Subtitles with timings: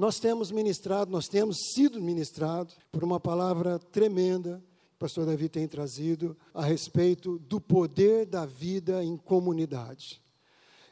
[0.00, 5.46] nós temos ministrado, nós temos sido ministrados por uma palavra tremenda que o pastor Davi
[5.46, 10.22] tem trazido a respeito do poder da vida em comunidade.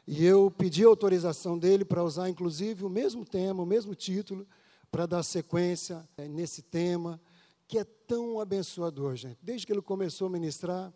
[0.05, 4.45] E eu pedi autorização dele para usar, inclusive, o mesmo tema, o mesmo título,
[4.91, 7.19] para dar sequência eh, nesse tema,
[7.67, 9.39] que é tão abençoador, gente.
[9.41, 10.93] Desde que ele começou a ministrar,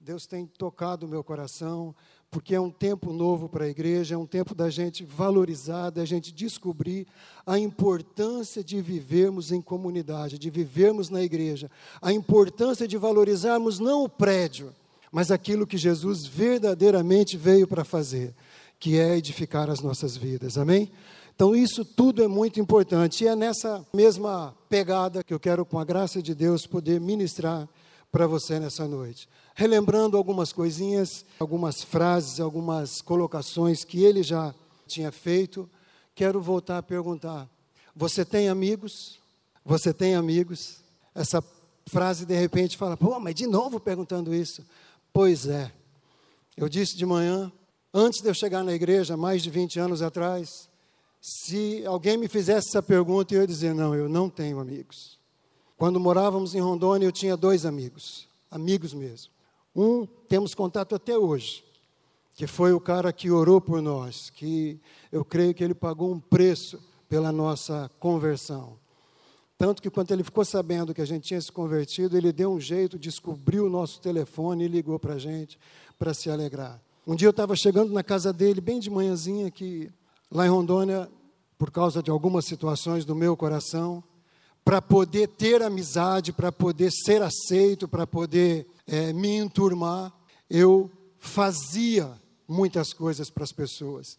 [0.00, 1.94] Deus tem tocado o meu coração,
[2.32, 6.02] porque é um tempo novo para a igreja, é um tempo da gente valorizar, da
[6.06, 7.06] gente descobrir
[7.46, 14.04] a importância de vivermos em comunidade, de vivermos na igreja, a importância de valorizarmos não
[14.04, 14.72] o prédio,
[15.12, 18.34] mas aquilo que Jesus verdadeiramente veio para fazer,
[18.80, 20.56] que é edificar as nossas vidas.
[20.56, 20.90] Amém?
[21.34, 23.24] Então, isso tudo é muito importante.
[23.24, 27.68] E é nessa mesma pegada que eu quero, com a graça de Deus, poder ministrar
[28.12, 34.54] para você nessa noite relembrando algumas coisinhas, algumas frases, algumas colocações que ele já
[34.86, 35.68] tinha feito,
[36.14, 37.48] quero voltar a perguntar:
[37.94, 39.18] você tem amigos?
[39.64, 40.78] Você tem amigos?
[41.14, 41.42] Essa
[41.86, 44.64] frase de repente fala: pô, mas de novo perguntando isso.
[45.12, 45.70] Pois é.
[46.56, 47.50] Eu disse de manhã,
[47.94, 50.68] antes de eu chegar na igreja, mais de 20 anos atrás,
[51.20, 55.18] se alguém me fizesse essa pergunta, eu ia dizer: não, eu não tenho amigos.
[55.82, 59.32] Quando morávamos em Rondônia, eu tinha dois amigos, amigos mesmo.
[59.74, 61.64] Um, temos contato até hoje,
[62.36, 64.78] que foi o cara que orou por nós, que
[65.10, 68.78] eu creio que ele pagou um preço pela nossa conversão.
[69.58, 72.60] Tanto que quando ele ficou sabendo que a gente tinha se convertido, ele deu um
[72.60, 75.58] jeito, descobriu o nosso telefone e ligou para a gente
[75.98, 76.80] para se alegrar.
[77.04, 79.90] Um dia eu estava chegando na casa dele, bem de manhãzinha, que
[80.30, 81.10] lá em Rondônia,
[81.58, 84.04] por causa de algumas situações do meu coração,
[84.64, 90.12] para poder ter amizade, para poder ser aceito, para poder é, me enturmar,
[90.48, 92.12] eu fazia
[92.46, 94.18] muitas coisas para as pessoas.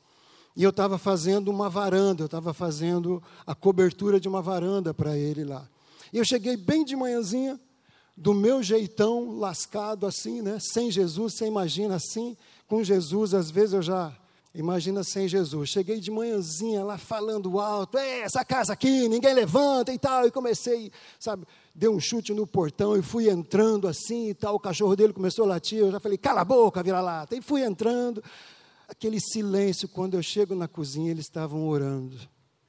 [0.56, 5.18] E eu estava fazendo uma varanda, eu estava fazendo a cobertura de uma varanda para
[5.18, 5.68] ele lá.
[6.12, 7.60] E eu cheguei bem de manhãzinha,
[8.16, 10.60] do meu jeitão lascado assim, né?
[10.60, 12.38] Sem Jesus, você imagina assim,
[12.68, 14.16] com Jesus, às vezes eu já
[14.56, 15.70] Imagina sem Jesus.
[15.70, 20.28] Cheguei de manhãzinha lá falando alto, é, essa casa aqui, ninguém levanta e tal.
[20.28, 24.56] E comecei, sabe, dei um chute no portão e fui entrando assim e tal.
[24.56, 25.80] O cachorro dele começou a latir.
[25.80, 27.36] Eu já falei, cala a boca, vira-lata.
[27.36, 28.24] E fui entrando.
[28.88, 32.16] Aquele silêncio, quando eu chego na cozinha, eles estavam orando.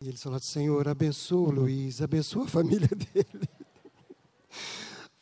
[0.01, 3.49] E eles falaram, Senhor, abençoa o Luiz, abençoa a família dele.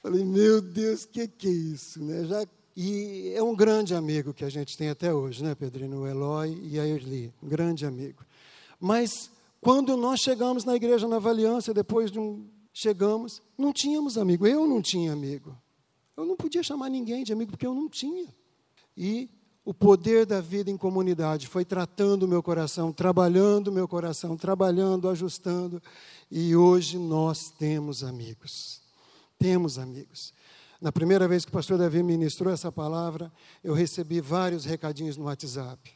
[0.01, 2.03] Falei, meu Deus, o que, que é isso?
[2.05, 2.25] Né?
[2.25, 2.47] Já
[2.77, 6.03] e é um grande amigo que a gente tem até hoje, né, Pedrino?
[6.03, 8.25] O Eloy e a Erli, um grande amigo.
[8.81, 12.45] Mas quando nós chegamos na igreja Nova Aliança, depois de um.
[12.75, 14.47] Chegamos, não tínhamos amigo.
[14.47, 15.57] Eu não tinha amigo.
[16.17, 18.27] Eu não podia chamar ninguém de amigo porque eu não tinha.
[18.97, 19.31] E
[19.65, 24.37] o poder da vida em comunidade foi tratando o meu coração, trabalhando o meu coração,
[24.37, 25.81] trabalhando, ajustando.
[26.31, 28.81] E hoje nós temos amigos.
[29.39, 30.33] Temos amigos.
[30.83, 33.33] Na primeira vez que o pastor Davi ministrou essa palavra,
[33.63, 35.93] eu recebi vários recadinhos no WhatsApp.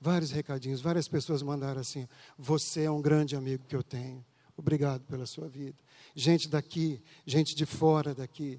[0.00, 2.08] Vários recadinhos, várias pessoas mandaram assim:
[2.38, 4.24] Você é um grande amigo que eu tenho.
[4.56, 5.76] Obrigado pela sua vida.
[6.14, 8.58] Gente daqui, gente de fora daqui,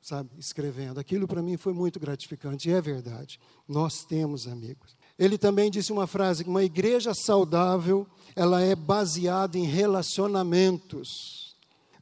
[0.00, 1.00] sabe, escrevendo.
[1.00, 3.40] Aquilo para mim foi muito gratificante, e é verdade.
[3.66, 4.96] Nós temos amigos.
[5.18, 8.06] Ele também disse uma frase: uma igreja saudável,
[8.36, 11.43] ela é baseada em relacionamentos.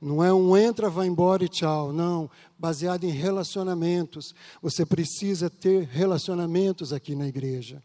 [0.02, 1.92] Não é um entra, vai embora e tchau.
[1.92, 4.34] Não, baseado em relacionamentos.
[4.60, 7.80] Você precisa ter relacionamentos aqui na igreja.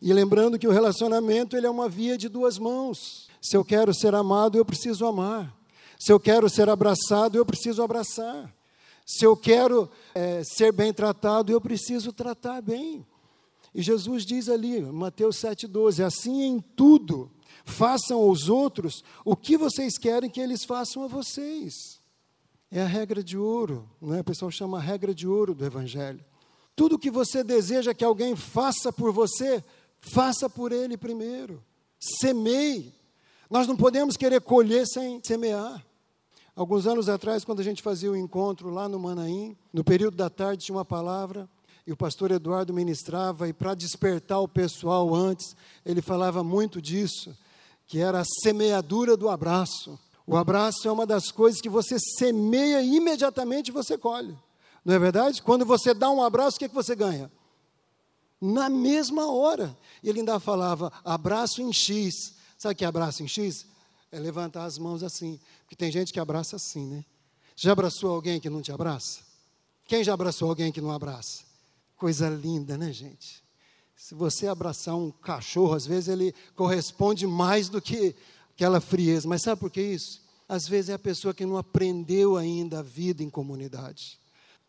[0.00, 3.26] E lembrando que o relacionamento ele é uma via de duas mãos.
[3.42, 5.52] Se eu quero ser amado, eu preciso amar.
[5.98, 8.54] Se eu quero ser abraçado, eu preciso abraçar.
[9.04, 13.04] Se eu quero é, ser bem tratado, eu preciso tratar bem.
[13.74, 17.28] E Jesus diz ali, Mateus 7,12: assim em tudo
[17.66, 22.00] Façam aos outros o que vocês querem que eles façam a vocês.
[22.70, 24.20] É a regra de ouro, não é?
[24.20, 26.24] o pessoal chama a regra de ouro do Evangelho.
[26.76, 29.62] Tudo que você deseja que alguém faça por você,
[29.98, 31.62] faça por ele primeiro.
[31.98, 32.94] Semeie.
[33.50, 35.84] Nós não podemos querer colher sem semear.
[36.54, 40.30] Alguns anos atrás, quando a gente fazia o encontro lá no Manaim, no período da
[40.30, 41.48] tarde tinha uma palavra,
[41.84, 47.36] e o pastor Eduardo ministrava, e para despertar o pessoal antes, ele falava muito disso
[47.86, 49.98] que era a semeadura do abraço.
[50.26, 54.36] O abraço é uma das coisas que você semeia e imediatamente você colhe.
[54.84, 55.42] Não é verdade?
[55.42, 57.30] Quando você dá um abraço, o que, é que você ganha?
[58.40, 59.76] Na mesma hora.
[60.02, 62.34] Ele ainda falava abraço em X.
[62.58, 63.66] Sabe o que é abraço em X?
[64.10, 65.38] É levantar as mãos assim.
[65.60, 67.04] Porque tem gente que abraça assim, né?
[67.54, 69.20] Já abraçou alguém que não te abraça?
[69.86, 71.44] Quem já abraçou alguém que não abraça?
[71.96, 73.45] Coisa linda, né, gente?
[73.96, 78.14] Se você abraçar um cachorro, às vezes ele corresponde mais do que
[78.54, 79.26] aquela frieza.
[79.26, 80.22] Mas sabe por que isso?
[80.48, 84.18] Às vezes é a pessoa que não aprendeu ainda a vida em comunidade.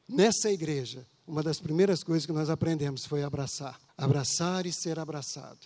[0.07, 3.77] Nessa igreja, uma das primeiras coisas que nós aprendemos foi abraçar.
[3.97, 5.59] Abraçar e ser abraçado.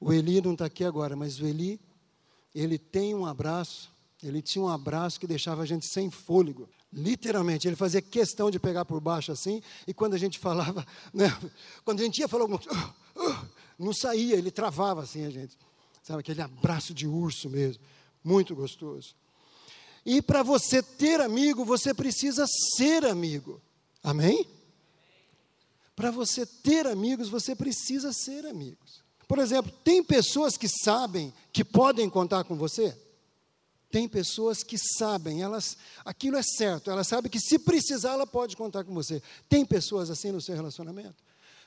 [0.00, 1.80] O Eli não está aqui agora, mas o Eli,
[2.54, 3.90] ele tem um abraço,
[4.22, 6.68] ele tinha um abraço que deixava a gente sem fôlego.
[6.92, 11.36] Literalmente, ele fazia questão de pegar por baixo assim, e quando a gente falava, né,
[11.84, 13.48] quando a gente ia falar alguma coisa, uh,
[13.78, 15.56] não saía, ele travava assim a gente.
[16.02, 17.82] Sabe, aquele abraço de urso mesmo,
[18.22, 19.14] muito gostoso.
[20.04, 23.60] E para você ter amigo, você precisa ser amigo.
[24.02, 24.46] Amém?
[25.94, 29.02] Para você ter amigos, você precisa ser amigos.
[29.28, 32.96] Por exemplo, tem pessoas que sabem que podem contar com você?
[33.90, 38.56] Tem pessoas que sabem, elas, aquilo é certo, ela sabe que se precisar, ela pode
[38.56, 39.20] contar com você.
[39.48, 41.16] Tem pessoas assim no seu relacionamento?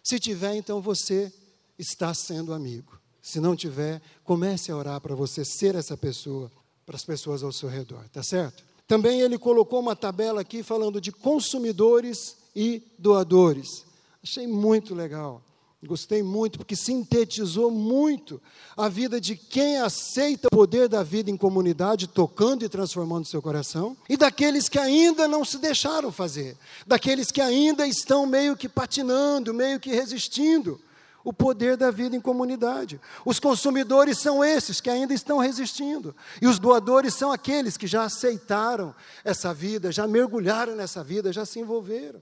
[0.03, 1.31] Se tiver, então você
[1.79, 2.99] está sendo amigo.
[3.21, 6.51] Se não tiver, comece a orar para você ser essa pessoa
[6.85, 8.65] para as pessoas ao seu redor, tá certo?
[8.85, 13.85] Também ele colocou uma tabela aqui falando de consumidores e doadores.
[14.21, 15.41] Achei muito legal.
[15.85, 18.41] Gostei muito, porque sintetizou muito
[18.75, 23.41] a vida de quem aceita o poder da vida em comunidade, tocando e transformando seu
[23.41, 26.57] coração, e daqueles que ainda não se deixaram fazer,
[26.87, 30.79] daqueles que ainda estão meio que patinando, meio que resistindo
[31.23, 32.99] o poder da vida em comunidade.
[33.25, 38.03] Os consumidores são esses que ainda estão resistindo, e os doadores são aqueles que já
[38.03, 38.93] aceitaram
[39.23, 42.21] essa vida, já mergulharam nessa vida, já se envolveram.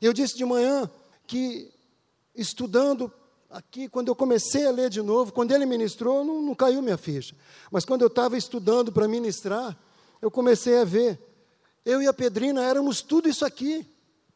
[0.00, 0.90] Eu disse de manhã
[1.26, 1.70] que,
[2.34, 3.12] estudando
[3.50, 6.96] aqui, quando eu comecei a ler de novo, quando ele ministrou, não, não caiu minha
[6.96, 7.36] ficha,
[7.70, 9.76] mas quando eu estava estudando para ministrar,
[10.20, 11.20] eu comecei a ver.
[11.84, 13.86] Eu e a Pedrina éramos tudo isso aqui,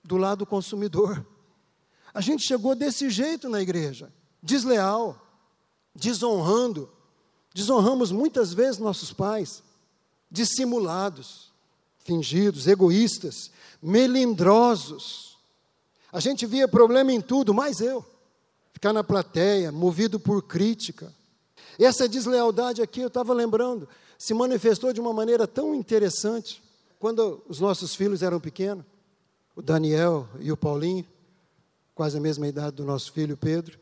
[0.02, 1.24] do lado consumidor.
[2.12, 4.12] A gente chegou desse jeito na igreja,
[4.42, 5.20] desleal,
[5.94, 6.90] desonrando.
[7.54, 9.62] Desonramos muitas vezes nossos pais,
[10.30, 11.52] dissimulados,
[11.98, 13.50] fingidos, egoístas,
[13.82, 15.25] melindrosos.
[16.16, 18.02] A gente via problema em tudo, mais eu.
[18.72, 21.12] Ficar na plateia, movido por crítica.
[21.78, 23.86] Essa deslealdade aqui, eu estava lembrando,
[24.16, 26.62] se manifestou de uma maneira tão interessante.
[26.98, 28.82] Quando os nossos filhos eram pequenos,
[29.54, 31.04] o Daniel e o Paulinho,
[31.94, 33.78] quase a mesma idade do nosso filho Pedro.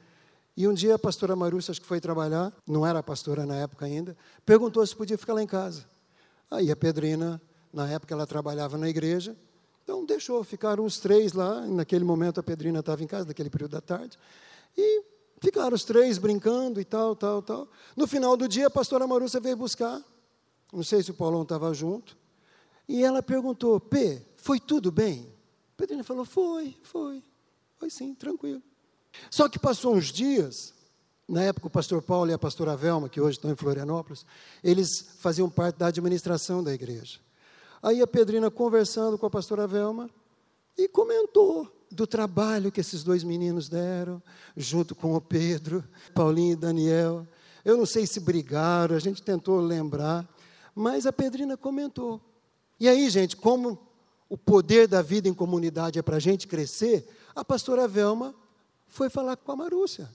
[0.56, 3.86] E um dia a pastora Marúcia, acho que foi trabalhar, não era pastora na época
[3.86, 5.84] ainda, perguntou se podia ficar lá em casa.
[6.50, 7.40] Aí a Pedrina,
[7.72, 9.36] na época ela trabalhava na igreja,
[9.84, 13.72] então deixou, ficaram os três lá, naquele momento a Pedrina estava em casa, naquele período
[13.72, 14.18] da tarde,
[14.76, 15.04] e
[15.42, 17.68] ficaram os três brincando e tal, tal, tal.
[17.94, 20.02] No final do dia a pastora Marúcia veio buscar,
[20.72, 22.16] não sei se o Paulão estava junto,
[22.88, 25.30] e ela perguntou, P, foi tudo bem?
[25.74, 27.22] A Pedrina falou, foi, foi.
[27.78, 28.62] Foi sim, tranquilo.
[29.30, 30.72] Só que passou uns dias,
[31.28, 34.24] na época o pastor Paulo e a pastora Velma, que hoje estão em Florianópolis,
[34.62, 37.20] eles faziam parte da administração da igreja.
[37.84, 40.08] Aí a Pedrina conversando com a pastora Velma
[40.74, 44.22] e comentou do trabalho que esses dois meninos deram,
[44.56, 45.84] junto com o Pedro,
[46.14, 47.28] Paulinho e Daniel.
[47.62, 50.26] Eu não sei se brigaram, a gente tentou lembrar,
[50.74, 52.22] mas a Pedrina comentou.
[52.80, 53.78] E aí, gente, como
[54.30, 57.06] o poder da vida em comunidade é para a gente crescer,
[57.36, 58.34] a pastora Velma
[58.88, 60.08] foi falar com a Marúcia.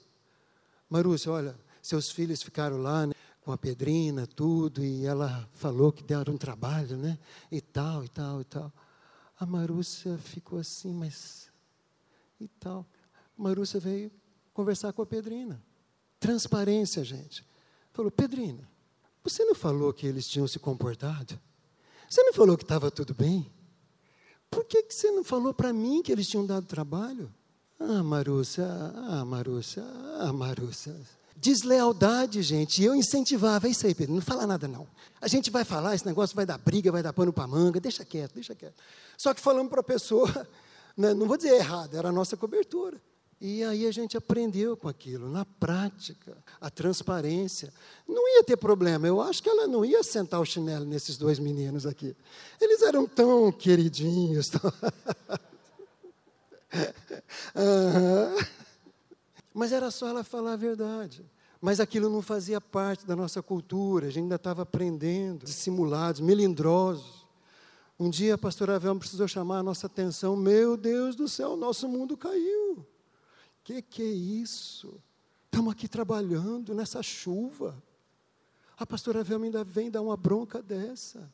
[0.90, 6.04] Marúcia, olha, seus filhos ficaram lá né, com a Pedrina, tudo, e ela falou que
[6.04, 7.18] deram um trabalho, né?
[7.52, 8.72] E tal, e tal, e tal.
[9.40, 11.50] A Marúcia ficou assim, mas.
[12.40, 12.86] E tal.
[13.38, 14.12] A Marúcia veio
[14.54, 15.62] conversar com a Pedrina.
[16.20, 17.46] Transparência, gente.
[17.94, 18.70] Falou, Pedrina,
[19.24, 21.40] você não falou que eles tinham se comportado?
[22.10, 23.50] Você não falou que estava tudo bem?
[24.50, 27.34] Por que, que você não falou para mim que eles tinham dado trabalho?
[27.80, 29.84] Ah, Marúcia, ah, Marúcia,
[30.20, 30.96] ah, Marúcia.
[31.42, 32.82] Deslealdade, gente.
[32.82, 34.86] E eu incentivava, é isso aí, Pedro, não fala nada não.
[35.22, 38.04] A gente vai falar, esse negócio vai dar briga, vai dar pano para manga, deixa
[38.04, 38.76] quieto, deixa quieto.
[39.18, 40.30] Só que falando para a pessoa,
[40.98, 43.02] né, não vou dizer errado, era a nossa cobertura.
[43.40, 47.74] E aí a gente aprendeu com aquilo, na prática, a transparência.
[48.06, 51.40] Não ia ter problema, eu acho que ela não ia sentar o chinelo nesses dois
[51.40, 52.14] meninos aqui.
[52.60, 54.50] Eles eram tão queridinhos.
[54.52, 54.74] Tão...
[57.56, 58.59] uhum.
[59.54, 61.26] Mas era só ela falar a verdade.
[61.62, 67.28] Mas aquilo não fazia parte da nossa cultura, a gente ainda estava aprendendo, dissimulados, melindrosos.
[68.00, 71.88] Um dia a pastora Velma precisou chamar a nossa atenção: meu Deus do céu, nosso
[71.88, 72.88] mundo caiu
[73.70, 75.00] que que é isso?
[75.46, 77.82] Estamos aqui trabalhando nessa chuva.
[78.76, 81.32] A pastora Velma ainda vem dar uma bronca dessa.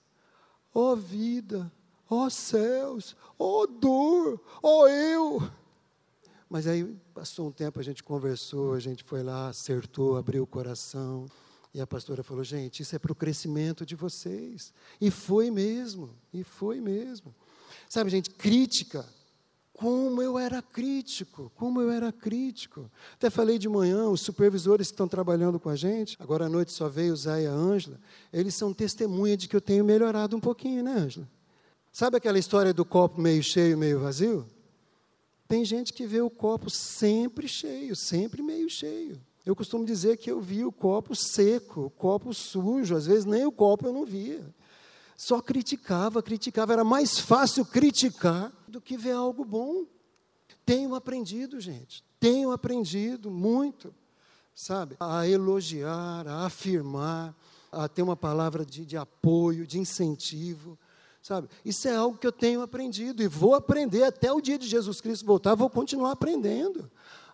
[0.73, 1.71] Ó oh, vida,
[2.09, 5.49] ó oh, céus, ó oh, dor, ó eu.
[6.49, 6.83] Mas aí
[7.13, 11.25] passou um tempo, a gente conversou, a gente foi lá, acertou, abriu o coração.
[11.73, 14.73] E a pastora falou: gente, isso é para o crescimento de vocês.
[15.01, 17.35] E foi mesmo, e foi mesmo.
[17.89, 19.05] Sabe, gente, crítica.
[19.73, 22.89] Como eu era crítico, como eu era crítico.
[23.15, 26.71] Até falei de manhã, os supervisores que estão trabalhando com a gente, agora à noite
[26.71, 27.99] só veio o Zé e a Ângela,
[28.31, 31.27] eles são testemunha de que eu tenho melhorado um pouquinho, né, Ângela?
[31.91, 34.47] Sabe aquela história do copo meio cheio, meio vazio?
[35.47, 39.21] Tem gente que vê o copo sempre cheio, sempre meio cheio.
[39.45, 43.45] Eu costumo dizer que eu vi o copo seco, o copo sujo, às vezes nem
[43.45, 44.43] o copo eu não via.
[45.15, 46.73] Só criticava, criticava.
[46.73, 49.85] Era mais fácil criticar do que ver algo bom.
[50.65, 53.93] Tenho aprendido, gente, tenho aprendido muito,
[54.55, 54.95] sabe?
[54.99, 57.35] A elogiar, a afirmar,
[57.71, 60.77] a ter uma palavra de, de apoio, de incentivo
[61.25, 61.49] sabe?
[61.65, 65.01] Isso é algo que eu tenho aprendido e vou aprender até o dia de Jesus
[65.01, 66.87] Cristo voltar, vou continuar aprendendo.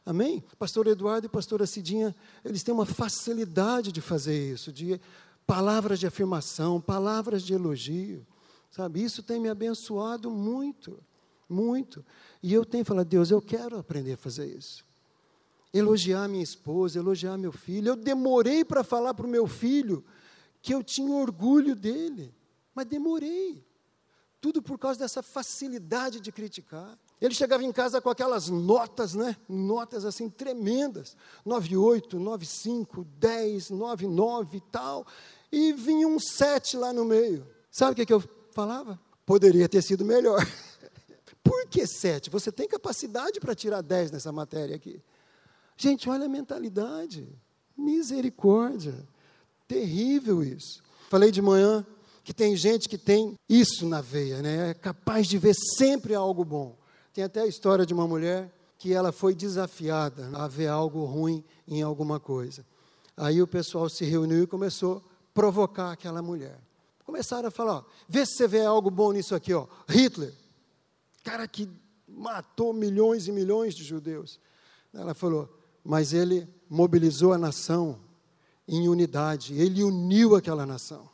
[0.06, 0.42] Amém?
[0.58, 4.98] Pastor Eduardo e pastora Cidinha, eles têm uma facilidade de fazer isso, de
[5.46, 8.26] palavras de afirmação, palavras de elogio,
[8.70, 9.04] sabe?
[9.04, 10.98] Isso tem me abençoado muito,
[11.50, 12.04] muito.
[12.42, 14.86] E eu tenho falado, Deus, eu quero aprender a fazer isso.
[15.74, 17.90] Elogiar minha esposa, elogiar meu filho.
[17.90, 20.02] Eu demorei para falar para o meu filho
[20.62, 22.34] que eu tinha orgulho dele,
[22.74, 23.70] mas demorei.
[24.42, 26.98] Tudo por causa dessa facilidade de criticar.
[27.22, 29.38] Ele chegava em casa com aquelas notas, né?
[29.48, 31.16] Notas assim tremendas.
[31.46, 35.06] 98, 95, 10, 99 e tal.
[35.52, 37.48] E vinha um 7 lá no meio.
[37.70, 39.00] Sabe o que, que eu falava?
[39.28, 40.44] Poderia ter sido melhor.
[41.44, 42.32] Por que 7?
[42.32, 45.00] Você tem capacidade para tirar 10 nessa matéria aqui.
[45.78, 47.30] Gente, olha a mentalidade.
[47.78, 49.08] Misericórdia.
[49.68, 50.82] Terrível isso.
[51.10, 51.86] Falei de manhã
[52.32, 54.70] que tem gente que tem isso na veia, né?
[54.70, 56.78] é capaz de ver sempre algo bom.
[57.14, 61.44] Tem até a história de uma mulher que ela foi desafiada a ver algo ruim
[61.68, 62.66] em alguma coisa.
[63.18, 65.02] Aí o pessoal se reuniu e começou a
[65.34, 66.58] provocar aquela mulher.
[67.04, 69.68] Começaram a falar: ó, vê se você vê algo bom nisso aqui, ó.
[69.90, 70.34] Hitler,
[71.26, 71.70] cara que
[72.08, 74.40] matou milhões e milhões de judeus.
[74.94, 78.00] Ela falou: mas ele mobilizou a nação
[78.66, 81.11] em unidade, ele uniu aquela nação.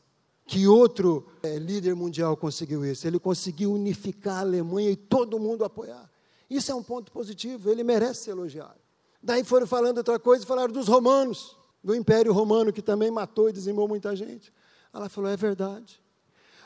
[0.47, 3.05] Que outro é, líder mundial conseguiu isso?
[3.05, 6.09] Ele conseguiu unificar a Alemanha e todo mundo apoiar.
[6.49, 8.79] Isso é um ponto positivo, ele merece ser elogiado.
[9.21, 13.53] Daí foram falando outra coisa, falaram dos romanos, do Império Romano, que também matou e
[13.53, 14.53] dizimou muita gente.
[14.93, 16.01] Ela falou: é verdade.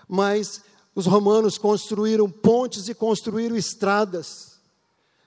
[0.07, 0.61] Mas
[0.93, 4.59] os romanos construíram pontes e construíram estradas.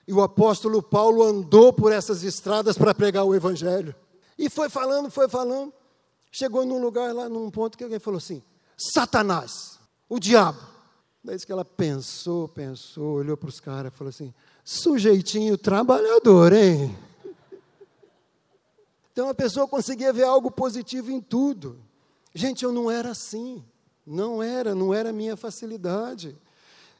[0.07, 3.93] E o apóstolo Paulo andou por essas estradas para pregar o Evangelho.
[4.37, 5.73] E foi falando, foi falando.
[6.37, 8.43] Chegou num lugar lá, num ponto que alguém falou assim:
[8.75, 10.59] Satanás, o diabo.
[11.23, 16.93] Daí que ela pensou, pensou, olhou para os caras e falou assim: sujeitinho trabalhador, hein?
[19.13, 21.79] Então a pessoa conseguia ver algo positivo em tudo.
[22.33, 23.63] Gente, eu não era assim.
[24.05, 26.37] Não era, não era a minha facilidade.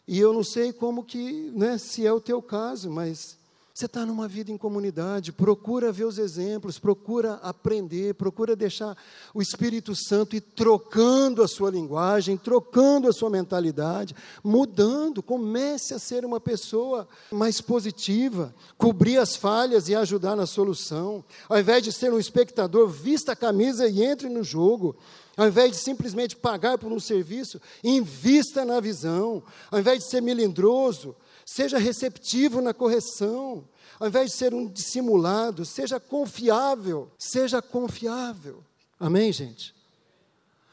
[0.08, 3.38] E eu não sei como que, né, se é o teu caso, mas
[3.76, 8.98] você está numa vida em comunidade, procura ver os exemplos, procura aprender, procura deixar
[9.34, 15.22] o Espírito Santo ir trocando a sua linguagem, trocando a sua mentalidade, mudando.
[15.22, 21.22] Comece a ser uma pessoa mais positiva, cobrir as falhas e ajudar na solução.
[21.50, 24.96] Ao invés de ser um espectador, vista a camisa e entre no jogo.
[25.36, 29.44] Ao invés de simplesmente pagar por um serviço, invista na visão.
[29.70, 31.14] Ao invés de ser melindroso,
[31.46, 33.64] seja receptivo na correção,
[34.00, 38.64] ao invés de ser um dissimulado, seja confiável, seja confiável.
[39.00, 39.74] Amém, gente?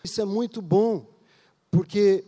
[0.02, 1.07] Isso é muito bom,
[1.71, 2.25] porque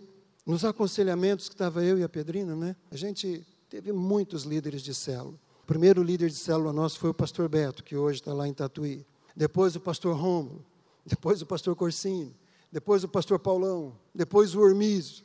[0.46, 4.94] nos aconselhamentos que estava eu e a Pedrina, né, a gente teve muitos líderes de
[4.94, 5.34] célula.
[5.62, 8.52] O primeiro líder de célula nosso foi o pastor Beto, que hoje está lá em
[8.52, 9.04] Tatuí.
[9.34, 10.64] Depois o pastor Rômulo,
[11.04, 12.36] depois o pastor Corsini,
[12.70, 15.24] depois o pastor Paulão, depois o Ormizo.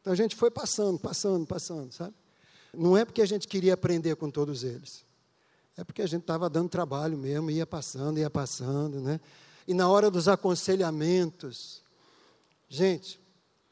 [0.00, 2.14] Então a gente foi passando, passando, passando, sabe?
[2.74, 5.04] Não é porque a gente queria aprender com todos eles.
[5.76, 9.20] É porque a gente estava dando trabalho mesmo, ia passando, ia passando, né?
[9.66, 11.82] E na hora dos aconselhamentos,
[12.68, 13.20] gente,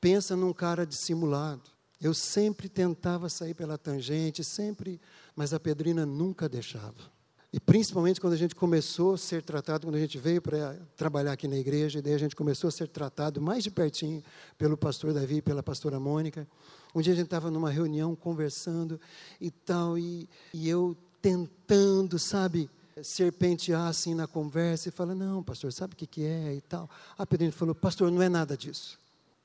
[0.00, 1.62] pensa num cara dissimulado.
[2.00, 5.00] Eu sempre tentava sair pela tangente, sempre,
[5.34, 7.16] mas a Pedrina nunca deixava.
[7.52, 11.32] E principalmente quando a gente começou a ser tratado, quando a gente veio para trabalhar
[11.32, 14.22] aqui na igreja, e daí a gente começou a ser tratado mais de pertinho
[14.58, 16.46] pelo pastor Davi e pela pastora Mônica.
[16.94, 19.00] Um dia a gente estava numa reunião conversando
[19.40, 22.70] e tal, e, e eu tentando, sabe,
[23.02, 26.88] serpentear assim na conversa e fala: Não, pastor, sabe o que, que é e tal.
[27.18, 28.98] A Pedrinho falou: Pastor, não é nada disso.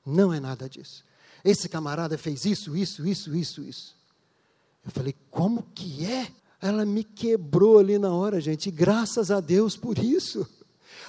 [0.04, 1.04] Não é nada disso.
[1.44, 3.96] Esse camarada fez isso, isso, isso, isso, isso.
[4.84, 6.28] Eu falei: Como que é?
[6.60, 10.48] Ela me quebrou ali na hora, gente, e graças a Deus por isso.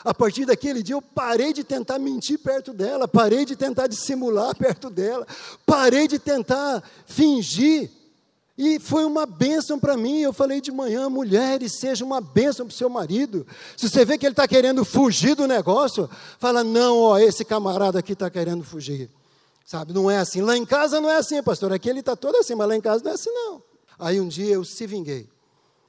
[0.04, 4.56] A partir daquele dia eu parei de tentar mentir perto dela, parei de tentar dissimular
[4.58, 5.26] perto dela,
[5.66, 7.90] parei de tentar fingir.
[8.56, 10.20] E foi uma bênção para mim.
[10.20, 13.48] Eu falei de manhã, mulheres, seja uma bênção para o seu marido.
[13.76, 17.98] Se você vê que ele está querendo fugir do negócio, fala: não, ó, esse camarada
[17.98, 19.10] aqui está querendo fugir.
[19.66, 20.42] Sabe, não é assim.
[20.42, 21.72] Lá em casa não é assim, pastor.
[21.72, 23.64] Aqui ele está todo assim, mas lá em casa não é assim, não.
[23.98, 25.28] Aí um dia eu se vinguei.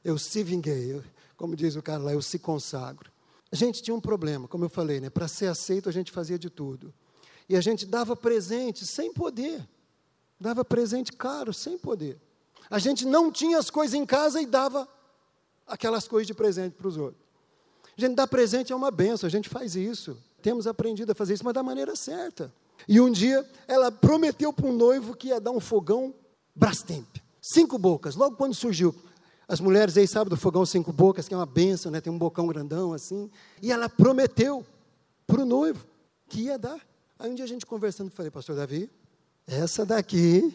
[0.02, 0.94] Eu se vinguei.
[0.94, 1.02] Eu,
[1.36, 3.13] como diz o cara lá, eu se consagro.
[3.54, 5.08] A gente tinha um problema, como eu falei, né?
[5.08, 6.92] Para ser aceito a gente fazia de tudo.
[7.48, 9.64] E a gente dava presente sem poder.
[10.40, 12.20] Dava presente caro sem poder.
[12.68, 14.88] A gente não tinha as coisas em casa e dava
[15.68, 17.22] aquelas coisas de presente para os outros.
[17.96, 20.18] A gente dá presente é uma benção, a gente faz isso.
[20.42, 22.52] Temos aprendido a fazer isso, mas da maneira certa.
[22.88, 26.12] E um dia ela prometeu para um noivo que ia dar um fogão
[26.56, 27.06] Brastemp.
[27.40, 28.92] Cinco bocas, logo quando surgiu.
[29.46, 32.00] As mulheres aí sabem do fogão cinco bocas, que é uma benção, né?
[32.00, 33.30] tem um bocão grandão assim.
[33.60, 34.64] E ela prometeu
[35.26, 35.84] para o noivo
[36.28, 36.80] que ia dar.
[37.18, 38.90] Aí um dia a gente conversando, falei, pastor Davi,
[39.46, 40.54] essa daqui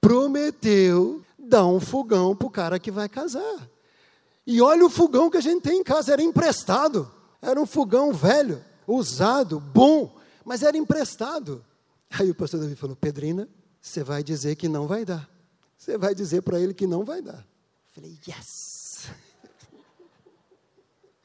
[0.00, 3.68] prometeu dar um fogão para o cara que vai casar.
[4.46, 7.10] E olha o fogão que a gente tem em casa, era emprestado.
[7.42, 11.64] Era um fogão velho, usado, bom, mas era emprestado.
[12.10, 13.48] Aí o pastor Davi falou: Pedrina,
[13.80, 15.28] você vai dizer que não vai dar.
[15.76, 17.46] Você vai dizer para ele que não vai dar.
[17.96, 19.08] Falei, yes!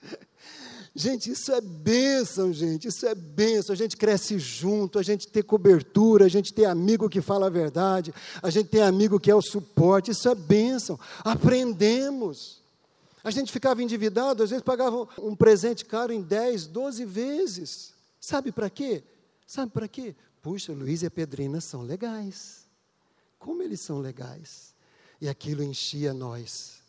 [0.96, 3.74] gente, isso é bênção, gente, isso é bênção.
[3.74, 7.50] A gente cresce junto, a gente tem cobertura, a gente tem amigo que fala a
[7.50, 10.98] verdade, a gente tem amigo que é o suporte, isso é bênção.
[11.26, 12.62] Aprendemos.
[13.22, 17.94] A gente ficava endividado, às vezes pagava um presente caro em 10, 12 vezes.
[18.18, 19.04] Sabe para quê?
[19.46, 20.16] Sabe para quê?
[20.42, 22.66] Puxa, Luiz e a Pedrina são legais.
[23.38, 24.71] Como eles são legais
[25.22, 26.82] e aquilo enchia nós.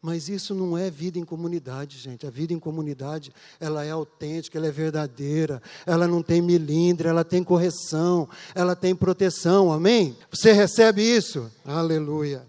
[0.00, 2.26] Mas isso não é vida em comunidade, gente.
[2.26, 7.22] A vida em comunidade, ela é autêntica, ela é verdadeira, ela não tem milindre, ela
[7.22, 10.16] tem correção, ela tem proteção, amém?
[10.30, 11.50] Você recebe isso?
[11.66, 12.48] Aleluia.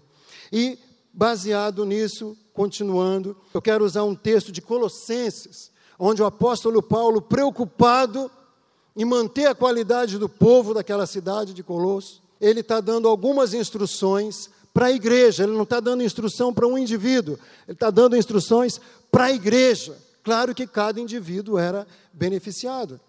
[0.50, 0.78] E,
[1.12, 8.30] baseado nisso, continuando, eu quero usar um texto de Colossenses, onde o apóstolo Paulo, preocupado
[8.96, 14.50] em manter a qualidade do povo daquela cidade de Colosso, ele está dando algumas instruções
[14.72, 18.80] para a igreja, ele não está dando instrução para um indivíduo, ele está dando instruções
[19.10, 19.96] para a igreja.
[20.22, 23.00] Claro que cada indivíduo era beneficiado.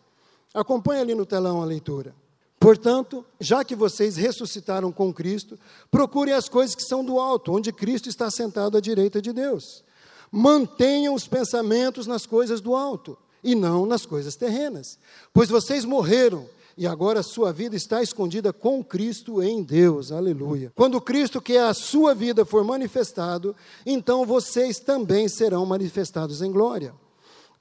[0.53, 2.13] Acompanhe ali no telão a leitura.
[2.59, 5.59] Portanto, já que vocês ressuscitaram com Cristo,
[5.91, 9.83] procurem as coisas que são do alto, onde Cristo está sentado à direita de Deus.
[10.31, 14.97] Mantenham os pensamentos nas coisas do alto e não nas coisas terrenas,
[15.33, 16.47] pois vocês morreram
[16.77, 20.11] e agora a sua vida está escondida com Cristo em Deus.
[20.11, 20.71] Aleluia.
[20.75, 23.55] Quando Cristo, que é a sua vida, for manifestado,
[23.85, 26.93] então vocês também serão manifestados em glória.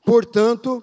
[0.04, 0.82] Portanto,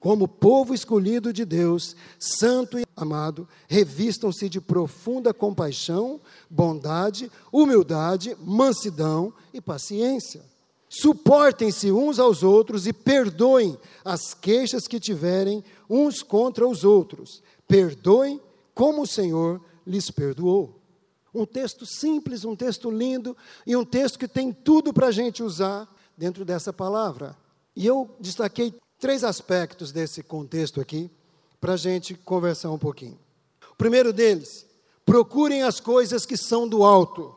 [0.00, 9.32] como povo escolhido de Deus, santo e amado, revistam-se de profunda compaixão, bondade, humildade, mansidão
[9.52, 10.42] e paciência.
[10.88, 18.40] Suportem-se uns aos outros e perdoem as queixas que tiverem uns contra os outros perdoem
[18.74, 20.80] como o Senhor lhes perdoou.
[21.32, 25.42] Um texto simples, um texto lindo e um texto que tem tudo para a gente
[25.42, 27.36] usar dentro dessa palavra.
[27.76, 31.10] E eu destaquei três aspectos desse contexto aqui
[31.60, 33.18] para a gente conversar um pouquinho.
[33.70, 34.66] O primeiro deles,
[35.08, 37.34] procurem as coisas que são do alto.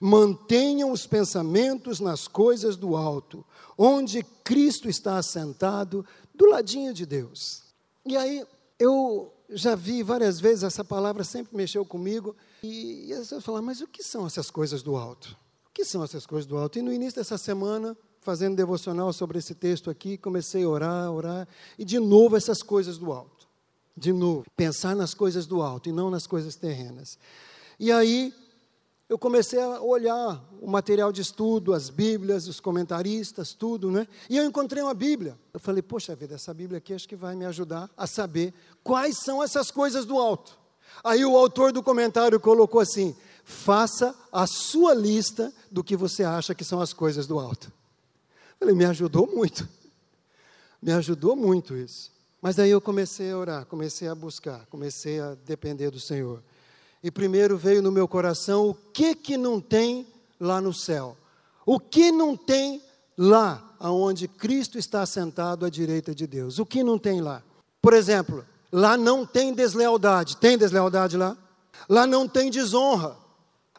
[0.00, 3.44] Mantenham os pensamentos nas coisas do alto,
[3.76, 7.62] onde Cristo está assentado do ladinho de Deus.
[8.06, 8.42] E aí
[8.78, 12.36] eu já vi várias vezes, essa palavra sempre mexeu comigo.
[12.62, 15.36] E, e você fala, mas o que são essas coisas do alto?
[15.66, 16.78] O que são essas coisas do alto?
[16.78, 21.48] E no início dessa semana, fazendo devocional sobre esse texto aqui, comecei a orar, orar,
[21.78, 23.48] e de novo essas coisas do alto.
[23.96, 27.18] De novo, pensar nas coisas do alto e não nas coisas terrenas.
[27.80, 28.32] E aí,
[29.08, 34.06] eu comecei a olhar o material de estudo, as Bíblias, os comentaristas, tudo, né?
[34.28, 35.38] E eu encontrei uma Bíblia.
[35.52, 38.52] Eu falei, poxa vida, essa Bíblia aqui acho que vai me ajudar a saber
[38.84, 40.58] quais são essas coisas do alto.
[41.02, 46.54] Aí o autor do comentário colocou assim: faça a sua lista do que você acha
[46.54, 47.72] que são as coisas do alto.
[48.52, 49.66] Eu falei, me ajudou muito.
[50.82, 52.12] Me ajudou muito isso.
[52.42, 56.42] Mas aí eu comecei a orar, comecei a buscar, comecei a depender do Senhor.
[57.02, 60.06] E primeiro veio no meu coração o que que não tem
[60.40, 61.16] lá no céu?
[61.64, 62.82] O que não tem
[63.16, 66.58] lá aonde Cristo está sentado à direita de Deus?
[66.58, 67.42] O que não tem lá?
[67.80, 70.36] Por exemplo, lá não tem deslealdade.
[70.36, 71.36] Tem deslealdade lá?
[71.88, 73.16] Lá não tem desonra.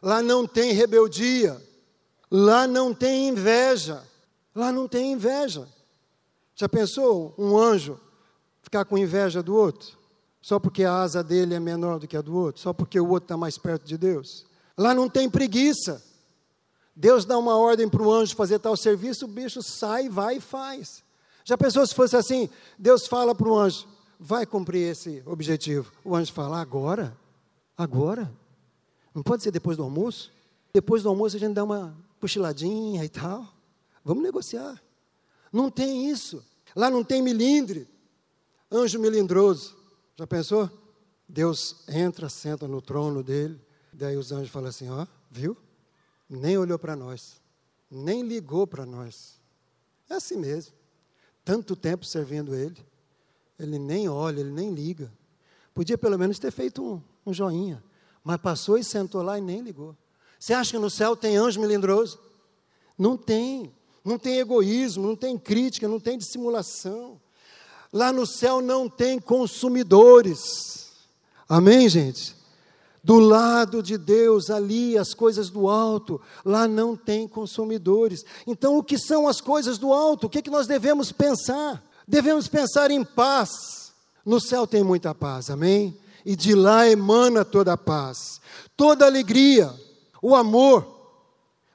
[0.02, 1.62] Lá não tem rebeldia.
[2.32, 4.04] Lá não tem inveja.
[4.56, 5.68] Lá não tem inveja.
[6.56, 8.00] Já pensou um anjo
[8.62, 9.99] ficar com inveja do outro?
[10.42, 12.62] Só porque a asa dele é menor do que a do outro?
[12.62, 14.46] Só porque o outro está mais perto de Deus?
[14.78, 16.02] Lá não tem preguiça.
[16.96, 20.42] Deus dá uma ordem para o anjo fazer tal serviço, o bicho sai, vai e
[20.42, 21.04] faz.
[21.46, 22.50] Já pensou se fosse assim?
[22.78, 23.88] Deus fala para o anjo:
[24.20, 25.92] vai cumprir esse objetivo.
[26.04, 27.16] O anjo fala: agora?
[27.78, 28.32] Agora?
[29.16, 30.32] Não pode ser depois do almoço?
[30.74, 33.48] Depois do almoço a gente dá uma cochiladinha e tal.
[34.04, 34.82] Vamos negociar.
[35.52, 36.44] Não tem isso.
[36.76, 37.88] Lá não tem milindre.
[38.72, 39.79] Anjo melindroso.
[40.20, 40.70] Já pensou?
[41.26, 43.58] Deus entra, senta no trono dele.
[43.94, 45.56] Daí os anjos falam assim: ó, viu?
[46.30, 47.40] Nem olhou para nós.
[47.90, 49.40] Nem ligou para nós.
[50.10, 50.74] É assim mesmo.
[51.46, 52.86] Tanto tempo servindo ele.
[53.58, 55.10] Ele nem olha, ele nem liga.
[55.74, 57.82] Podia pelo menos ter feito um, um joinha.
[58.22, 59.96] Mas passou e sentou lá e nem ligou.
[60.38, 62.20] Você acha que no céu tem anjo melindroso?
[62.98, 63.74] Não tem.
[64.04, 67.22] Não tem egoísmo, não tem crítica, não tem dissimulação.
[67.92, 70.92] Lá no céu não tem consumidores.
[71.48, 72.38] Amém, gente?
[73.04, 78.24] Do lado de Deus, ali, as coisas do alto, lá não tem consumidores.
[78.46, 80.28] Então, o que são as coisas do alto?
[80.28, 81.84] O que, é que nós devemos pensar?
[82.08, 83.50] Devemos pensar em paz.
[84.26, 85.98] No céu tem muita paz, amém?
[86.26, 88.42] E de lá emana toda a paz,
[88.76, 89.74] toda alegria,
[90.22, 90.86] o amor.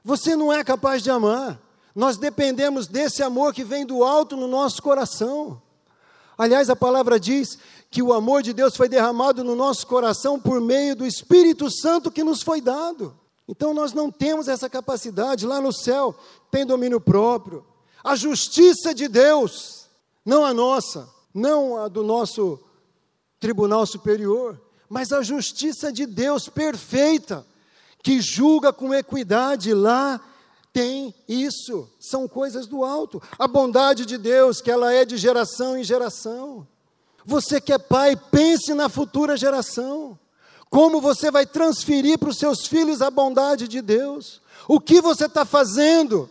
[0.03, 1.59] Você não é capaz de amar.
[1.95, 5.61] Nós dependemos desse amor que vem do alto no nosso coração.
[6.37, 7.57] Aliás, a palavra diz
[7.89, 12.11] que o amor de Deus foi derramado no nosso coração por meio do Espírito Santo
[12.11, 13.17] que nos foi dado.
[13.47, 15.45] Então nós não temos essa capacidade.
[15.45, 16.15] Lá no céu
[16.51, 17.65] tem domínio próprio.
[18.03, 19.87] A justiça de Deus,
[20.25, 22.59] não a nossa, não a do nosso
[23.39, 27.45] tribunal superior, mas a justiça de Deus perfeita,
[28.03, 30.21] que julga com equidade lá
[30.75, 33.23] tem isso, são coisas do alto.
[33.39, 36.67] A bondade de Deus, que ela é de geração em geração.
[37.25, 40.19] Você que é pai, pense na futura geração.
[40.69, 44.41] Como você vai transferir para os seus filhos a bondade de Deus?
[44.67, 46.29] O que você está fazendo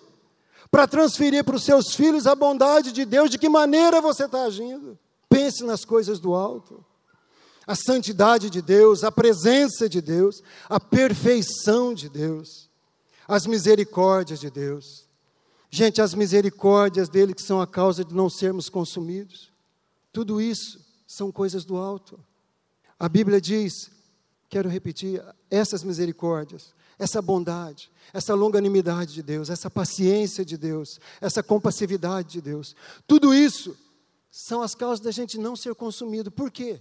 [0.71, 3.31] para transferir para os seus filhos a bondade de Deus?
[3.31, 4.99] De que maneira você está agindo?
[5.27, 6.85] Pense nas coisas do alto.
[7.67, 12.64] A santidade de Deus, a presença de Deus, a perfeição de Deus
[13.27, 15.09] as misericórdias de Deus.
[15.71, 19.51] Gente, as misericórdias dele que são a causa de não sermos consumidos.
[20.13, 22.19] Tudo isso são coisas do alto.
[22.99, 23.91] A Bíblia diz,
[24.49, 31.43] quero repetir, essas misericórdias, essa bondade, essa longanimidade de Deus, essa paciência de Deus, essa
[31.43, 33.77] compassividade de Deus, tudo isso
[34.31, 36.31] são as causas da gente não ser consumido.
[36.31, 36.81] Por quê?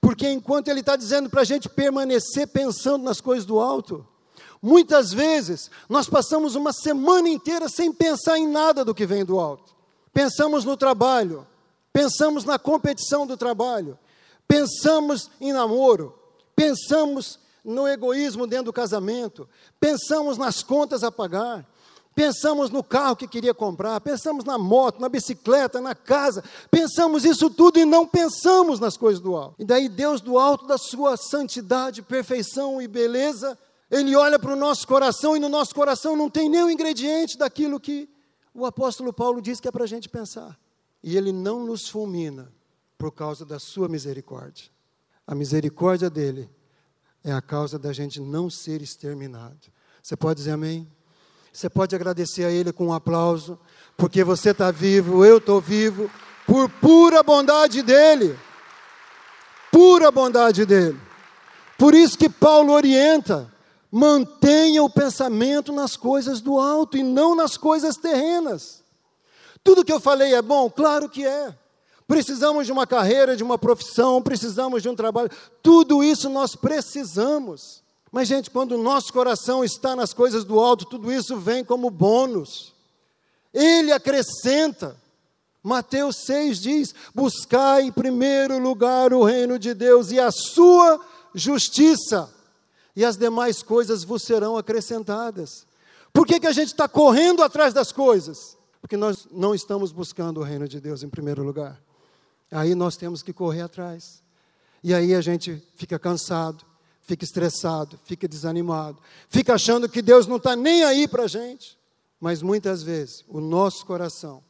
[0.00, 4.06] Porque enquanto Ele está dizendo para a gente permanecer pensando nas coisas do alto,
[4.62, 9.40] Muitas vezes nós passamos uma semana inteira sem pensar em nada do que vem do
[9.40, 9.74] alto.
[10.14, 11.44] Pensamos no trabalho,
[11.92, 13.98] pensamos na competição do trabalho,
[14.46, 16.16] pensamos em namoro,
[16.54, 19.48] pensamos no egoísmo dentro do casamento,
[19.80, 21.66] pensamos nas contas a pagar,
[22.14, 27.50] pensamos no carro que queria comprar, pensamos na moto, na bicicleta, na casa, pensamos isso
[27.50, 29.56] tudo e não pensamos nas coisas do alto.
[29.58, 33.58] E daí Deus do alto da sua santidade, perfeição e beleza
[33.92, 37.78] ele olha para o nosso coração e no nosso coração não tem nenhum ingrediente daquilo
[37.78, 38.08] que
[38.54, 40.58] o apóstolo Paulo diz que é para a gente pensar.
[41.02, 42.50] E ele não nos fulmina
[42.96, 44.70] por causa da sua misericórdia.
[45.26, 46.48] A misericórdia dele
[47.22, 49.60] é a causa da gente não ser exterminado.
[50.02, 50.90] Você pode dizer amém?
[51.52, 53.60] Você pode agradecer a Ele com um aplauso,
[53.94, 56.10] porque você está vivo, eu estou vivo,
[56.46, 58.38] por pura bondade dEle.
[59.70, 60.98] Pura bondade dEle.
[61.76, 63.51] Por isso que Paulo orienta
[63.94, 68.82] Mantenha o pensamento nas coisas do alto e não nas coisas terrenas.
[69.62, 70.70] Tudo que eu falei é bom?
[70.70, 71.54] Claro que é.
[72.08, 75.30] Precisamos de uma carreira, de uma profissão, precisamos de um trabalho.
[75.62, 77.82] Tudo isso nós precisamos.
[78.10, 81.90] Mas, gente, quando o nosso coração está nas coisas do alto, tudo isso vem como
[81.90, 82.72] bônus.
[83.52, 84.96] Ele acrescenta.
[85.62, 90.98] Mateus 6 diz: Buscai em primeiro lugar o reino de Deus e a sua
[91.34, 92.32] justiça
[92.94, 95.66] e as demais coisas vos serão acrescentadas.
[96.12, 98.56] Por que, que a gente está correndo atrás das coisas?
[98.80, 101.80] Porque nós não estamos buscando o reino de Deus em primeiro lugar.
[102.50, 104.22] Aí nós temos que correr atrás.
[104.84, 106.64] E aí a gente fica cansado,
[107.00, 111.78] fica estressado, fica desanimado, fica achando que Deus não está nem aí para a gente.
[112.20, 114.42] Mas muitas vezes o nosso coração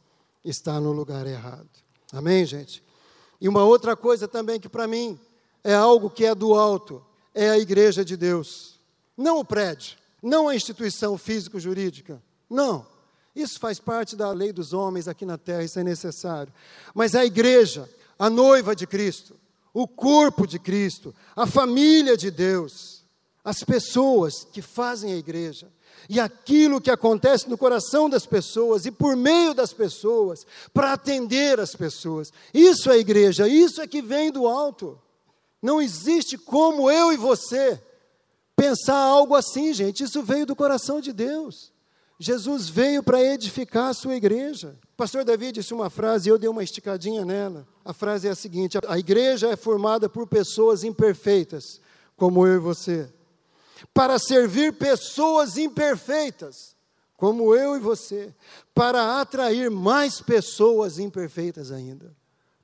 [0.45, 1.69] está no lugar errado.
[2.13, 2.83] Amém, gente?
[3.41, 5.19] E uma outra coisa também que para mim
[5.63, 8.81] é algo que é do alto, é a igreja de Deus.
[9.17, 12.23] Não o prédio, não a instituição físico-jurídica.
[12.49, 12.87] Não.
[13.35, 16.53] Isso faz parte da lei dos homens aqui na terra, isso é necessário.
[16.95, 19.35] Mas a igreja, a noiva de Cristo,
[19.73, 23.03] o corpo de Cristo, a família de Deus,
[23.43, 25.69] as pessoas que fazem a igreja,
[26.09, 31.61] e aquilo que acontece no coração das pessoas e por meio das pessoas, para atender
[31.61, 32.33] as pessoas.
[32.53, 35.01] Isso é igreja, isso é que vem do alto.
[35.63, 37.81] Não existe como eu e você
[38.57, 40.03] pensar algo assim, gente.
[40.03, 41.73] Isso veio do coração de Deus.
[42.19, 44.77] Jesus veio para edificar a sua igreja.
[44.93, 47.67] O pastor Davi disse uma frase e eu dei uma esticadinha nela.
[47.85, 51.81] A frase é a seguinte: a igreja é formada por pessoas imperfeitas,
[52.17, 53.13] como eu e você,
[53.93, 56.77] para servir pessoas imperfeitas,
[57.17, 58.33] como eu e você,
[58.73, 62.15] para atrair mais pessoas imperfeitas ainda,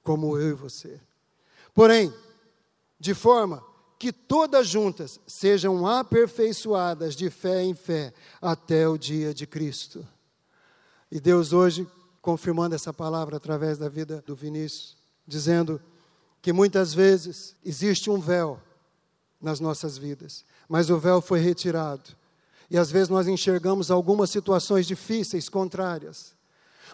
[0.05, 1.01] como eu e você.
[1.75, 2.13] Porém,
[2.99, 3.63] de forma
[3.99, 10.07] que todas juntas sejam aperfeiçoadas de fé em fé até o dia de Cristo.
[11.11, 11.87] E Deus hoje
[12.23, 15.81] confirmando essa palavra através da vida do Vinícius, dizendo
[16.41, 18.61] que muitas vezes existe um véu
[19.41, 22.17] nas nossas vidas, mas o véu foi retirado.
[22.71, 26.35] E às vezes nós enxergamos algumas situações difíceis, contrárias.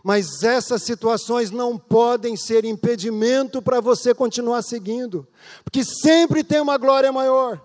[0.03, 5.27] Mas essas situações não podem ser impedimento para você continuar seguindo,
[5.65, 7.61] porque sempre tem uma glória maior,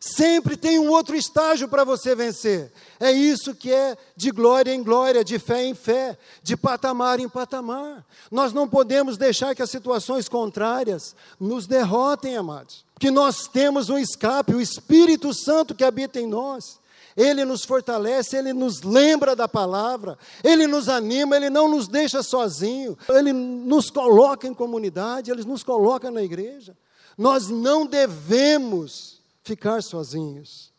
[0.00, 2.72] sempre tem um outro estágio para você vencer.
[2.98, 7.28] É isso que é de glória em glória, de fé em fé, de patamar em
[7.28, 8.04] patamar.
[8.30, 13.98] Nós não podemos deixar que as situações contrárias nos derrotem, amados, porque nós temos um
[13.98, 16.79] escape, o Espírito Santo que habita em nós.
[17.20, 22.22] Ele nos fortalece, Ele nos lembra da palavra, Ele nos anima, Ele não nos deixa
[22.22, 26.76] sozinho, Ele nos coloca em comunidade, Ele nos coloca na igreja.
[27.18, 30.72] Nós não devemos ficar sozinhos.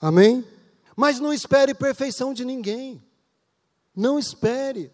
[0.00, 0.44] Amém?
[0.94, 3.02] Mas não espere perfeição de ninguém.
[3.94, 4.92] Não espere.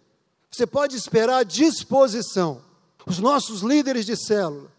[0.50, 2.62] Você pode esperar disposição.
[3.06, 4.72] Os nossos líderes de célula,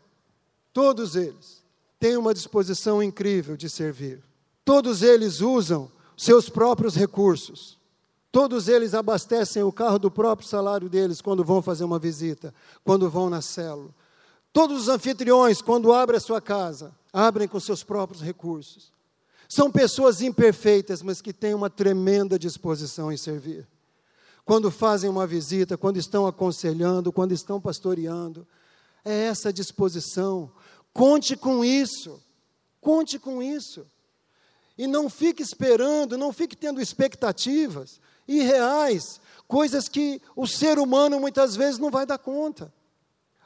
[0.74, 1.64] todos eles,
[2.00, 4.24] têm uma disposição incrível de servir.
[4.64, 7.78] Todos eles usam seus próprios recursos.
[8.32, 13.10] Todos eles abastecem o carro do próprio salário deles quando vão fazer uma visita, quando
[13.10, 13.90] vão na célula.
[14.52, 18.92] Todos os anfitriões, quando abrem a sua casa, abrem com seus próprios recursos.
[19.48, 23.68] São pessoas imperfeitas, mas que têm uma tremenda disposição em servir.
[24.44, 28.46] Quando fazem uma visita, quando estão aconselhando, quando estão pastoreando,
[29.04, 30.52] é essa disposição.
[30.94, 32.22] Conte com isso.
[32.80, 33.86] Conte com isso.
[34.78, 41.56] E não fique esperando, não fique tendo expectativas irreais, coisas que o ser humano muitas
[41.56, 42.74] vezes não vai dar conta.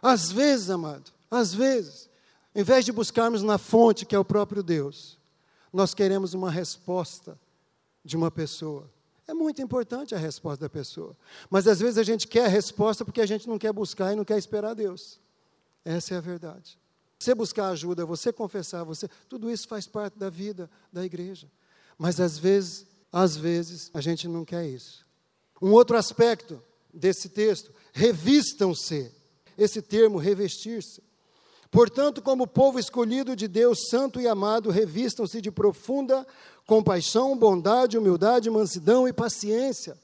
[0.02, 2.10] Às vezes, amado, às vezes,
[2.56, 5.18] em vez de buscarmos na fonte, que é o próprio Deus,
[5.72, 7.38] nós queremos uma resposta
[8.04, 8.90] de uma pessoa.
[9.28, 11.16] É muito importante a resposta da pessoa.
[11.50, 14.16] Mas às vezes a gente quer a resposta porque a gente não quer buscar e
[14.16, 15.20] não quer esperar Deus.
[15.86, 16.80] Essa é a verdade.
[17.20, 21.52] Você buscar ajuda, você confessar, você, tudo isso faz parte da vida da igreja.
[21.98, 25.06] Mas às vezes, às vezes, a gente não quer isso.
[25.62, 29.12] Um outro aspecto desse texto, revistam-se.
[29.58, 31.04] Esse termo, revestir-se.
[31.70, 36.26] Portanto, como povo escolhido de Deus, santo e amado, revistam-se de profunda
[36.66, 39.98] compaixão, bondade, humildade, mansidão e paciência.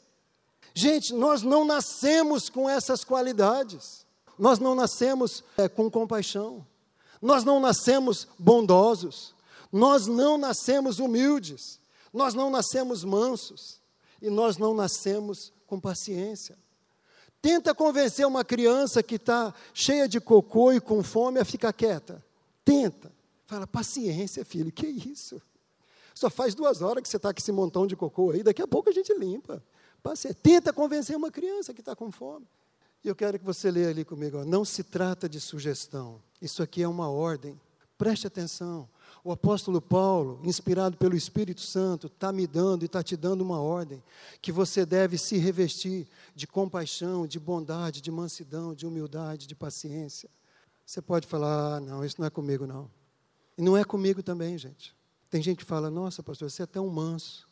[0.74, 4.06] Gente, nós não nascemos com essas qualidades.
[4.38, 6.66] Nós não nascemos é, com compaixão.
[7.26, 9.34] Nós não nascemos bondosos,
[9.72, 11.80] nós não nascemos humildes,
[12.14, 13.80] nós não nascemos mansos
[14.22, 16.56] e nós não nascemos com paciência.
[17.42, 22.24] Tenta convencer uma criança que está cheia de cocô e com fome a ficar quieta.
[22.64, 23.12] Tenta.
[23.48, 25.42] Fala, paciência, filho, que isso?
[26.14, 28.68] Só faz duas horas que você está com esse montão de cocô aí, daqui a
[28.68, 29.64] pouco a gente limpa.
[30.04, 30.38] Paciência.
[30.44, 32.46] Tenta convencer uma criança que está com fome.
[33.06, 34.40] E eu quero que você leia ali comigo.
[34.40, 34.44] Ó.
[34.44, 36.20] Não se trata de sugestão.
[36.42, 37.62] Isso aqui é uma ordem.
[38.00, 38.90] Preste atenção.
[39.24, 43.62] O apóstolo Paulo, inspirado pelo Espírito Santo, está me dando e está te dando uma
[43.62, 44.04] ordem
[44.42, 50.28] que você deve se revestir de compaixão, de bondade, de mansidão, de humildade, de paciência.
[50.84, 52.90] Você pode falar, ah, não, isso não é comigo, não.
[53.56, 54.96] E não é comigo também, gente.
[55.30, 57.48] Tem gente que fala, nossa, pastor, você é tão manso.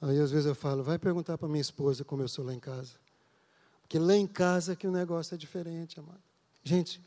[0.00, 2.60] Aí às vezes eu falo, vai perguntar para minha esposa como eu sou lá em
[2.60, 2.94] casa.
[3.90, 6.22] Porque lá em casa que o negócio é diferente, amado.
[6.62, 7.02] Gente,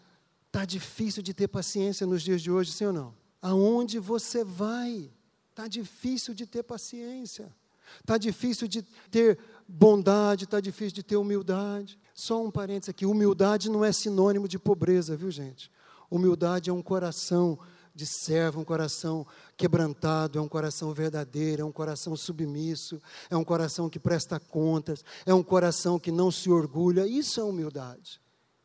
[0.54, 3.16] Está difícil de ter paciência nos dias de hoje, sim ou não?
[3.42, 5.10] Aonde você vai?
[5.50, 7.52] Está difícil de ter paciência.
[8.00, 11.98] Está difícil de ter bondade, está difícil de ter humildade.
[12.14, 15.72] Só um parênteses aqui: humildade não é sinônimo de pobreza, viu, gente?
[16.08, 17.58] Humildade é um coração
[17.96, 23.44] de servo, um coração quebrantado, é um coração verdadeiro, é um coração submisso, é um
[23.44, 27.06] coração que presta contas, é um coração que não se orgulha.
[27.06, 28.20] Isso é humildade.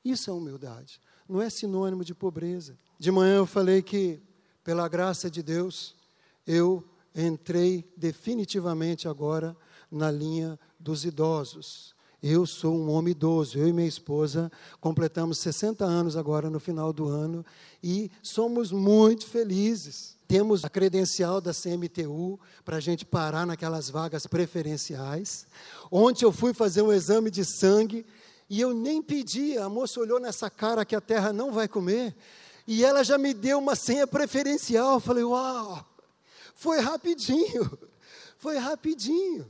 [0.05, 1.01] Isso é humildade.
[1.29, 2.79] Não é sinônimo de pobreza.
[2.99, 4.21] De manhã eu falei que,
[4.65, 5.95] pela graça de Deus,
[6.47, 9.57] eu entrei definitivamente agora
[9.91, 11.95] na linha dos idosos.
[12.21, 14.51] Eu sou um homem idoso, eu e minha esposa
[14.81, 17.47] completamos 60 anos agora no final do ano
[17.81, 20.17] e somos muito felizes.
[20.27, 25.47] Temos a credencial da CMTU para a gente parar naquelas vagas preferenciais.
[25.93, 28.05] Ontem eu fui fazer um exame de sangue
[28.51, 32.17] e eu nem pedi, a moça olhou nessa cara que a terra não vai comer
[32.67, 34.95] e ela já me deu uma senha preferencial.
[34.95, 35.87] Eu falei, uau,
[36.57, 37.79] foi rapidinho,
[38.37, 39.49] foi rapidinho.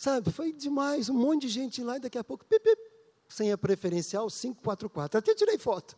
[0.00, 2.80] Sabe, foi demais, um monte de gente lá e daqui a pouco, pip, pip,
[3.28, 5.18] senha preferencial 544.
[5.18, 5.94] Até tirei foto.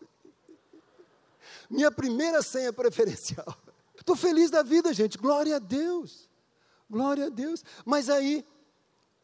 [1.71, 3.57] Minha primeira senha preferencial.
[3.97, 5.17] Estou feliz da vida, gente.
[5.17, 6.29] Glória a Deus.
[6.91, 7.65] Glória a Deus.
[7.85, 8.45] Mas aí,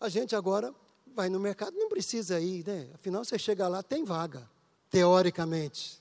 [0.01, 0.73] a gente agora
[1.12, 2.88] vai no mercado, não precisa ir, né?
[2.95, 4.49] Afinal, você chega lá, tem vaga,
[4.88, 6.01] teoricamente.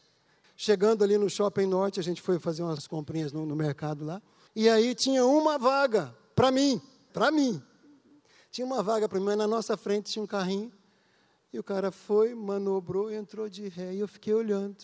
[0.56, 4.22] Chegando ali no Shopping Norte, a gente foi fazer umas comprinhas no, no mercado lá.
[4.56, 6.80] E aí tinha uma vaga para mim,
[7.12, 7.60] para mim.
[8.58, 10.72] Tinha uma vaga para mim, mas na nossa frente tinha um carrinho.
[11.54, 13.94] E o cara foi, manobrou, entrou de ré.
[13.94, 14.78] E eu fiquei olhando.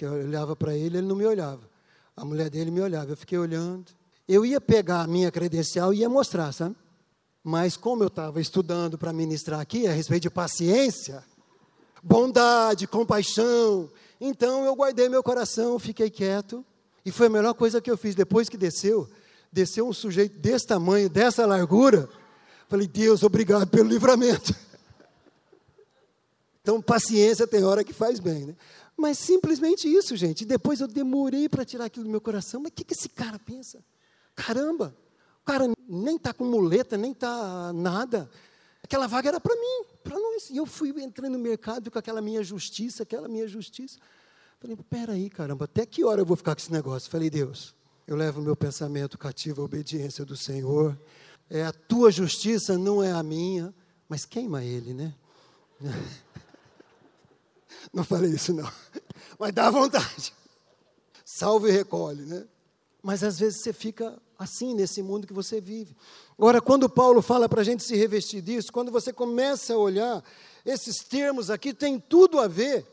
[0.00, 1.68] eu olhava para ele, ele não me olhava.
[2.16, 3.10] A mulher dele me olhava.
[3.10, 3.86] Eu fiquei olhando.
[4.28, 6.76] Eu ia pegar a minha credencial e ia mostrar, sabe?
[7.42, 11.24] Mas como eu estava estudando para ministrar aqui a respeito de paciência,
[12.00, 16.64] bondade, compaixão, então eu guardei meu coração, fiquei quieto.
[17.04, 18.14] E foi a melhor coisa que eu fiz.
[18.14, 19.10] Depois que desceu,
[19.52, 22.08] desceu um sujeito desse tamanho, dessa largura.
[22.68, 24.54] Falei, Deus, obrigado pelo livramento.
[26.60, 28.56] Então, paciência tem hora que faz bem, né?
[28.94, 30.44] Mas simplesmente isso, gente.
[30.44, 32.60] Depois eu demorei para tirar aquilo do meu coração.
[32.60, 33.82] Mas o que, que esse cara pensa?
[34.34, 34.94] Caramba,
[35.40, 38.28] o cara nem está com muleta, nem está nada.
[38.82, 40.50] Aquela vaga era para mim, para nós.
[40.50, 43.98] E eu fui entrando no mercado com aquela minha justiça, aquela minha justiça.
[44.60, 47.10] Falei, peraí, caramba, até que hora eu vou ficar com esse negócio?
[47.10, 47.74] Falei, Deus,
[48.06, 50.98] eu levo o meu pensamento cativo à obediência do Senhor
[51.50, 53.74] é a tua justiça, não é a minha,
[54.08, 55.14] mas queima ele, né?
[57.92, 58.70] Não falei isso não,
[59.38, 60.34] mas dá vontade.
[61.24, 62.46] Salve e recolhe, né?
[63.02, 65.96] Mas às vezes você fica assim nesse mundo que você vive.
[66.36, 70.22] Agora, quando Paulo fala para a gente se revestir disso, quando você começa a olhar,
[70.66, 72.86] esses termos aqui têm tudo a ver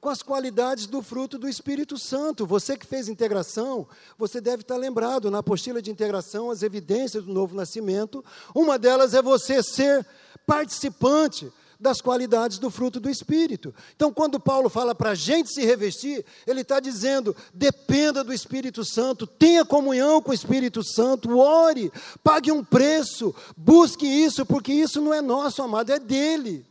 [0.00, 2.46] com as qualidades do fruto do Espírito Santo.
[2.46, 7.32] Você que fez integração, você deve estar lembrado na apostila de integração, as evidências do
[7.32, 8.24] novo nascimento.
[8.54, 10.06] Uma delas é você ser
[10.46, 13.72] participante das qualidades do fruto do Espírito.
[13.94, 18.84] Então, quando Paulo fala para a gente se revestir, ele está dizendo: dependa do Espírito
[18.84, 25.00] Santo, tenha comunhão com o Espírito Santo, ore, pague um preço, busque isso, porque isso
[25.00, 26.66] não é nosso, amado, é dele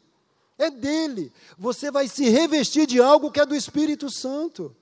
[0.57, 1.31] é dele.
[1.57, 4.75] Você vai se revestir de algo que é do Espírito Santo.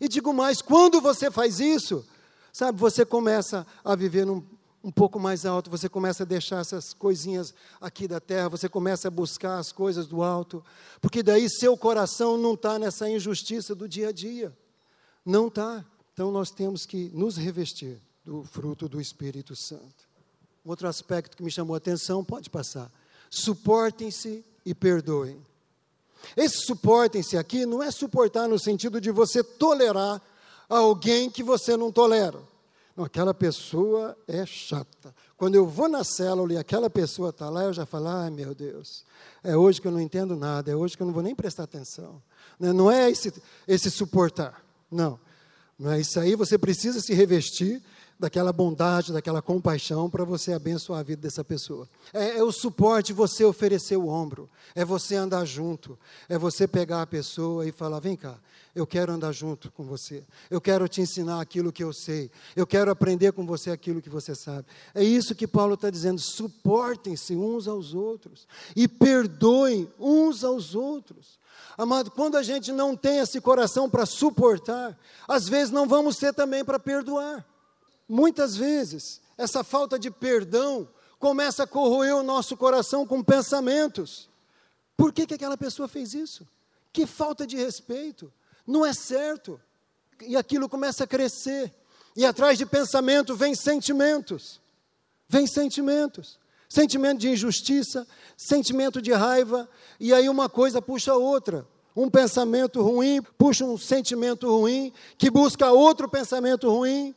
[0.00, 2.04] E digo mais, quando você faz isso,
[2.52, 4.44] sabe, você começa a viver num,
[4.82, 9.08] um pouco mais alto, você começa a deixar essas coisinhas aqui da terra, você começa
[9.08, 10.64] a buscar as coisas do alto,
[11.00, 14.56] porque daí seu coração não está nessa injustiça do dia a dia.
[15.24, 15.84] Não está.
[16.14, 20.08] Então nós temos que nos revestir do fruto do Espírito Santo.
[20.64, 22.90] Outro aspecto que me chamou a atenção, pode passar.
[23.30, 25.40] Suportem-se e perdoem.
[26.36, 30.20] Esse suportem-se aqui não é suportar no sentido de você tolerar
[30.68, 32.40] alguém que você não tolera.
[32.96, 35.14] Não, aquela pessoa é chata.
[35.36, 38.52] Quando eu vou na célula e aquela pessoa está lá, eu já falo, ai meu
[38.54, 39.04] Deus,
[39.44, 41.62] é hoje que eu não entendo nada, é hoje que eu não vou nem prestar
[41.62, 42.20] atenção.
[42.58, 43.32] Né, não é esse,
[43.68, 45.18] esse suportar, não.
[45.78, 47.80] Não é isso aí, você precisa se revestir
[48.18, 51.88] daquela bondade, daquela compaixão para você abençoar a vida dessa pessoa.
[52.12, 55.96] É, é, o suporte, você oferecer o ombro, é você andar junto,
[56.28, 58.36] é você pegar a pessoa e falar: vem cá,
[58.74, 62.66] eu quero andar junto com você, eu quero te ensinar aquilo que eu sei, eu
[62.66, 64.66] quero aprender com você aquilo que você sabe.
[64.94, 71.38] É isso que Paulo está dizendo: suportem-se uns aos outros e perdoem uns aos outros.
[71.76, 76.34] Amado, quando a gente não tem esse coração para suportar, às vezes não vamos ter
[76.34, 77.46] também para perdoar.
[78.08, 80.88] Muitas vezes, essa falta de perdão
[81.18, 84.28] começa a corroer o nosso coração com pensamentos.
[84.96, 86.46] Por que, que aquela pessoa fez isso?
[86.92, 88.32] Que falta de respeito.
[88.66, 89.60] Não é certo.
[90.22, 91.72] E aquilo começa a crescer.
[92.16, 94.60] E atrás de pensamento vem sentimentos.
[95.28, 96.38] Vem sentimentos.
[96.68, 98.06] Sentimento de injustiça,
[98.36, 101.66] sentimento de raiva, e aí uma coisa puxa a outra.
[101.96, 107.14] um pensamento ruim, puxa um sentimento ruim, que busca outro pensamento ruim.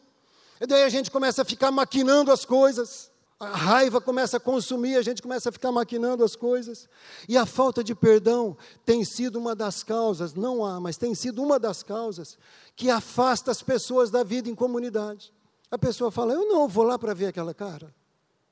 [0.62, 3.10] E daí a gente começa a ficar maquinando as coisas.
[3.40, 6.88] A raiva começa a consumir, a gente começa a ficar maquinando as coisas.
[7.28, 8.56] E a falta de perdão
[8.86, 12.38] tem sido uma das causas, não há, mas tem sido uma das causas
[12.76, 15.34] que afasta as pessoas da vida em comunidade.
[15.72, 17.92] A pessoa fala: Eu não vou lá para ver aquela cara.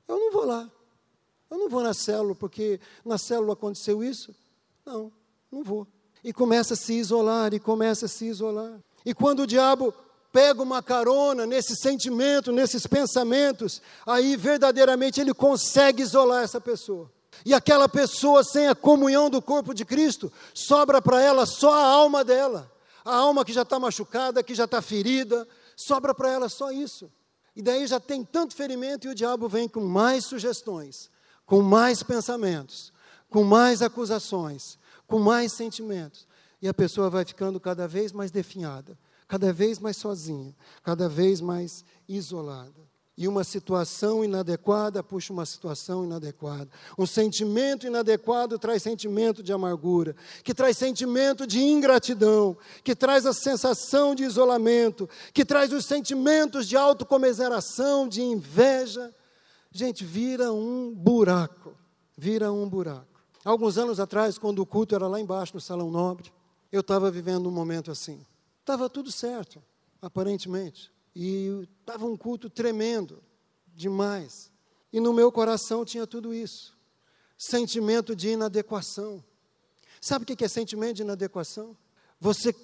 [0.08, 0.68] Eu não vou lá.
[1.48, 4.34] Eu não vou na célula porque na célula aconteceu isso.
[4.84, 5.12] Não,
[5.48, 5.86] não vou.
[6.24, 8.80] E começa a se isolar, e começa a se isolar.
[9.06, 9.94] E quando o diabo
[10.32, 17.10] pega uma carona nesse sentimento, nesses pensamentos, aí verdadeiramente ele consegue isolar essa pessoa.
[17.44, 21.86] E aquela pessoa sem a comunhão do corpo de Cristo, sobra para ela só a
[21.86, 22.70] alma dela.
[23.04, 27.10] A alma que já está machucada, que já está ferida, sobra para ela só isso.
[27.56, 31.10] E daí já tem tanto ferimento e o diabo vem com mais sugestões,
[31.46, 32.92] com mais pensamentos,
[33.28, 36.28] com mais acusações, com mais sentimentos.
[36.62, 38.96] E a pessoa vai ficando cada vez mais definhada,
[39.30, 40.52] cada vez mais sozinha,
[40.82, 42.90] cada vez mais isolada.
[43.16, 46.68] E uma situação inadequada puxa uma situação inadequada.
[46.98, 53.32] Um sentimento inadequado traz sentimento de amargura, que traz sentimento de ingratidão, que traz a
[53.32, 59.14] sensação de isolamento, que traz os sentimentos de autocomiseração, de inveja.
[59.70, 61.72] Gente, vira um buraco,
[62.18, 63.06] vira um buraco.
[63.44, 66.32] Alguns anos atrás, quando o culto era lá embaixo no Salão Nobre,
[66.72, 68.26] eu estava vivendo um momento assim.
[68.60, 69.62] Estava tudo certo,
[70.00, 70.90] aparentemente.
[71.14, 73.22] E estava um culto tremendo,
[73.74, 74.50] demais.
[74.92, 76.76] E no meu coração tinha tudo isso.
[77.36, 79.24] Sentimento de inadequação.
[80.00, 81.76] Sabe o que é sentimento de inadequação?
[82.20, 82.54] Você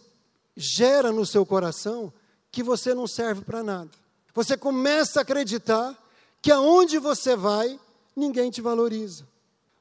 [0.56, 2.12] gera no seu coração
[2.50, 3.90] que você não serve para nada.
[4.34, 5.96] Você começa a acreditar
[6.40, 7.78] que aonde você vai,
[8.14, 9.26] ninguém te valoriza.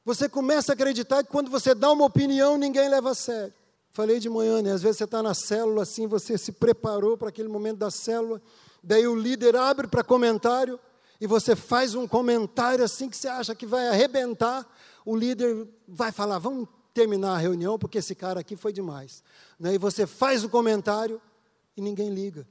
[0.03, 3.53] Você começa a acreditar que quando você dá uma opinião, ninguém leva a sério.
[3.95, 4.73] Falei de manhã, né?
[4.73, 8.41] Às vezes você está na célula assim, você se preparou para aquele momento da célula,
[8.83, 10.77] daí o líder abre para comentário
[11.19, 14.67] e você faz um comentário assim que você acha que vai arrebentar.
[15.05, 19.23] O líder vai falar: vamos terminar a reunião porque esse cara aqui foi demais.
[19.57, 19.75] Né?
[19.75, 21.21] E você faz o comentário
[21.77, 22.45] e ninguém liga,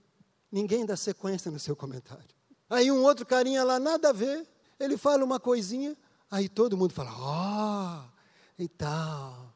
[0.51, 2.25] ninguém dá sequência no seu comentário.
[2.71, 4.49] Aí um outro carinha lá, nada a ver,
[4.81, 5.95] ele fala uma coisinha,
[6.31, 9.54] aí todo mundo fala: ó, oh, e tal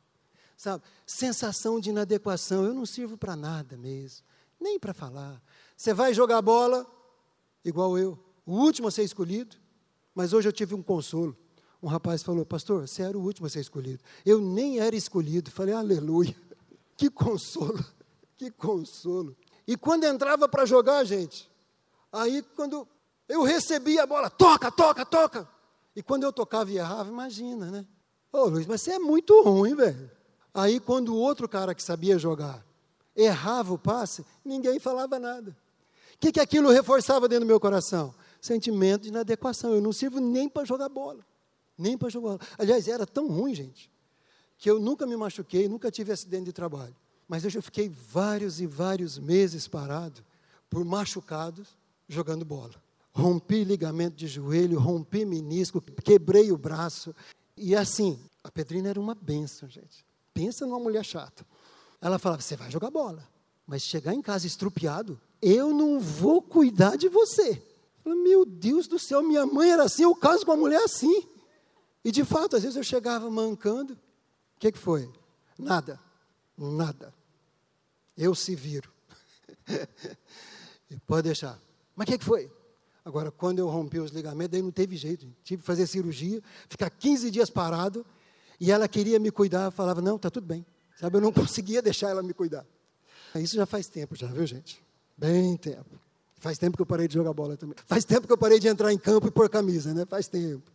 [0.58, 0.82] sabe?
[1.06, 2.64] Sensação de inadequação.
[2.64, 4.26] Eu não sirvo para nada mesmo,
[4.60, 5.40] nem para falar.
[5.74, 6.84] Você vai jogar bola,
[7.64, 9.56] igual eu, o último a ser escolhido,
[10.14, 11.34] mas hoje eu tive um consolo.
[11.80, 14.02] Um rapaz falou, pastor, você era o último a ser escolhido.
[14.26, 15.50] Eu nem era escolhido.
[15.50, 16.36] Falei, aleluia.
[16.96, 17.78] Que consolo,
[18.36, 19.36] que consolo.
[19.64, 21.48] E quando entrava para jogar, gente,
[22.10, 22.88] aí quando
[23.28, 25.48] eu recebia a bola, toca, toca, toca.
[25.94, 27.86] E quando eu tocava e errava, imagina, né?
[28.32, 30.10] Ô Luiz, mas você é muito ruim, velho.
[30.52, 32.64] Aí, quando o outro cara que sabia jogar
[33.14, 35.56] errava o passe, ninguém falava nada.
[36.14, 38.14] O que, que aquilo reforçava dentro do meu coração?
[38.40, 39.74] Sentimento de inadequação.
[39.74, 41.24] Eu não sirvo nem para jogar bola.
[41.76, 42.40] Nem para jogar bola.
[42.58, 43.90] Aliás, era tão ruim, gente,
[44.56, 46.94] que eu nunca me machuquei, nunca tive acidente de trabalho.
[47.28, 50.24] Mas eu já fiquei vários e vários meses parado
[50.70, 51.76] por machucados
[52.08, 52.74] jogando bola.
[53.12, 57.14] Rompi ligamento de joelho, rompi menisco, quebrei o braço.
[57.56, 60.07] E assim, a Pedrina era uma benção, gente.
[60.38, 61.44] Pensa numa mulher chata.
[62.00, 63.28] Ela falava: Você vai jogar bola,
[63.66, 67.60] mas chegar em casa estrupiado, eu não vou cuidar de você.
[68.04, 71.26] Falei, Meu Deus do céu, minha mãe era assim, eu caso com uma mulher assim.
[72.04, 73.94] E de fato, às vezes eu chegava mancando.
[73.94, 75.10] O que, que foi?
[75.58, 75.98] Nada.
[76.56, 77.12] Nada.
[78.16, 78.92] Eu se viro.
[81.04, 81.60] Pode deixar.
[81.96, 82.48] Mas o que, que foi?
[83.04, 85.26] Agora, quando eu rompi os ligamentos, daí não teve jeito.
[85.42, 88.06] Tive que fazer cirurgia, ficar 15 dias parado.
[88.60, 90.64] E ela queria me cuidar, falava, não, está tudo bem.
[90.96, 92.66] Sabe, eu não conseguia deixar ela me cuidar.
[93.34, 94.82] Isso já faz tempo, já, viu, gente?
[95.16, 95.98] Bem tempo.
[96.40, 97.76] Faz tempo que eu parei de jogar bola também.
[97.86, 100.06] Faz tempo que eu parei de entrar em campo e pôr camisa, né?
[100.06, 100.70] Faz tempo.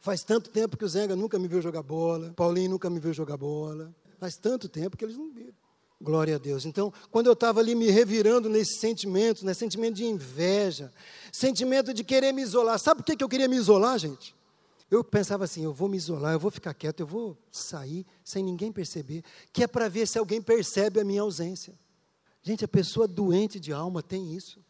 [0.00, 3.12] Faz tanto tempo que o Zenga nunca me viu jogar bola, Paulinho nunca me viu
[3.12, 3.94] jogar bola.
[4.18, 5.54] Faz tanto tempo que eles não viram.
[6.00, 6.66] Glória a Deus.
[6.66, 10.92] Então, quando eu estava ali me revirando nesses sentimentos, né, sentimento de inveja,
[11.30, 12.78] sentimento de querer me isolar.
[12.78, 14.34] Sabe por que, que eu queria me isolar, gente?
[14.92, 18.44] Eu pensava assim, eu vou me isolar, eu vou ficar quieto, eu vou sair sem
[18.44, 21.72] ninguém perceber, que é para ver se alguém percebe a minha ausência.
[22.42, 24.60] Gente, a pessoa doente de alma tem isso.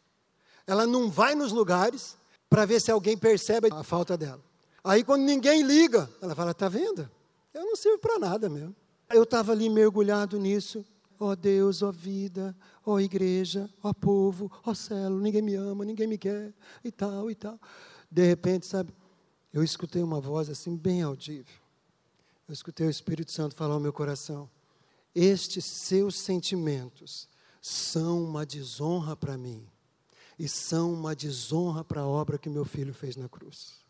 [0.64, 2.16] Ela não vai nos lugares
[2.48, 4.40] para ver se alguém percebe a falta dela.
[4.84, 7.10] Aí quando ninguém liga, ela fala: "Tá vendo?
[7.52, 8.76] Eu não sirvo para nada mesmo".
[9.10, 10.86] Eu estava ali mergulhado nisso.
[11.18, 12.56] Ó oh Deus, ó oh vida,
[12.86, 16.54] ó oh igreja, ó povo, ó céu, ninguém me ama, ninguém me quer
[16.84, 17.58] e tal e tal.
[18.08, 18.92] De repente, sabe,
[19.53, 21.55] eu escutei uma voz assim, bem audível.
[22.48, 24.48] Eu escutei o Espírito Santo falar ao meu coração:
[25.14, 27.28] estes seus sentimentos
[27.61, 29.66] são uma desonra para mim
[30.38, 33.80] e são uma desonra para a obra que meu filho fez na cruz.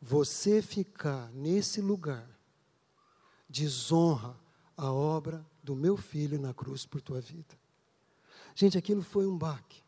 [0.00, 2.28] Você ficar nesse lugar
[3.48, 4.38] desonra
[4.76, 7.58] a obra do meu filho na cruz por tua vida.
[8.54, 9.82] Gente, aquilo foi um baque,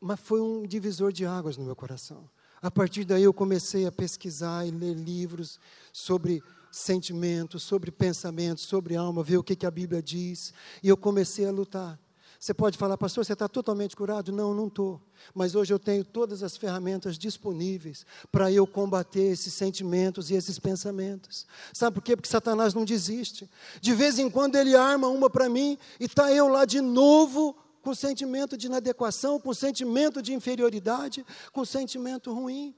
[0.00, 2.28] mas foi um divisor de águas no meu coração.
[2.60, 5.60] A partir daí eu comecei a pesquisar e ler livros
[5.92, 10.52] sobre sentimentos, sobre pensamentos, sobre alma, ver o que, que a Bíblia diz,
[10.82, 11.98] e eu comecei a lutar.
[12.38, 14.30] Você pode falar, pastor, você está totalmente curado?
[14.30, 15.00] Não, não estou.
[15.34, 20.56] Mas hoje eu tenho todas as ferramentas disponíveis para eu combater esses sentimentos e esses
[20.56, 21.46] pensamentos.
[21.72, 22.14] Sabe por quê?
[22.14, 23.50] Porque Satanás não desiste.
[23.80, 27.56] De vez em quando ele arma uma para mim e está eu lá de novo
[27.82, 32.74] com sentimento de inadequação, com sentimento de inferioridade, com sentimento ruim.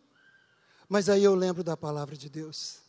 [0.89, 2.81] Mas aí eu lembro da palavra de Deus.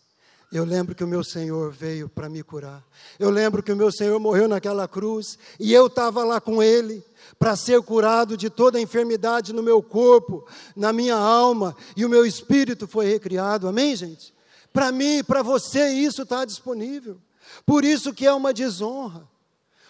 [0.51, 2.83] Eu lembro que o meu Senhor veio para me curar.
[3.17, 7.01] Eu lembro que o meu Senhor morreu naquela cruz e eu estava lá com Ele
[7.39, 10.45] para ser curado de toda a enfermidade no meu corpo,
[10.75, 13.65] na minha alma e o meu espírito foi recriado.
[13.65, 14.33] Amém, gente?
[14.73, 17.17] Para mim e para você isso está disponível.
[17.65, 19.25] Por isso que é uma desonra.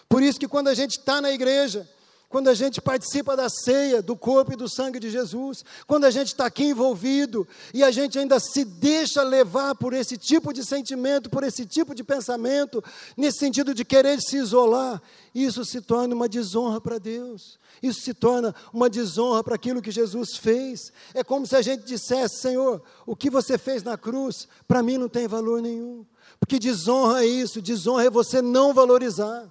[0.08, 1.88] Por isso que quando a gente está na igreja,
[2.32, 6.10] quando a gente participa da ceia, do corpo e do sangue de Jesus, quando a
[6.10, 10.64] gente está aqui envolvido e a gente ainda se deixa levar por esse tipo de
[10.64, 12.82] sentimento, por esse tipo de pensamento,
[13.18, 15.02] nesse sentido de querer se isolar,
[15.34, 17.58] isso se torna uma desonra para Deus.
[17.82, 20.90] Isso se torna uma desonra para aquilo que Jesus fez.
[21.12, 24.96] É como se a gente dissesse: Senhor, o que você fez na cruz, para mim
[24.96, 26.06] não tem valor nenhum.
[26.40, 29.50] Porque desonra é isso, desonra é você não valorizar.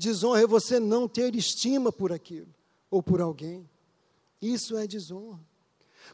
[0.00, 2.48] Desonra é você não ter estima por aquilo
[2.90, 3.68] ou por alguém.
[4.40, 5.38] Isso é desonra.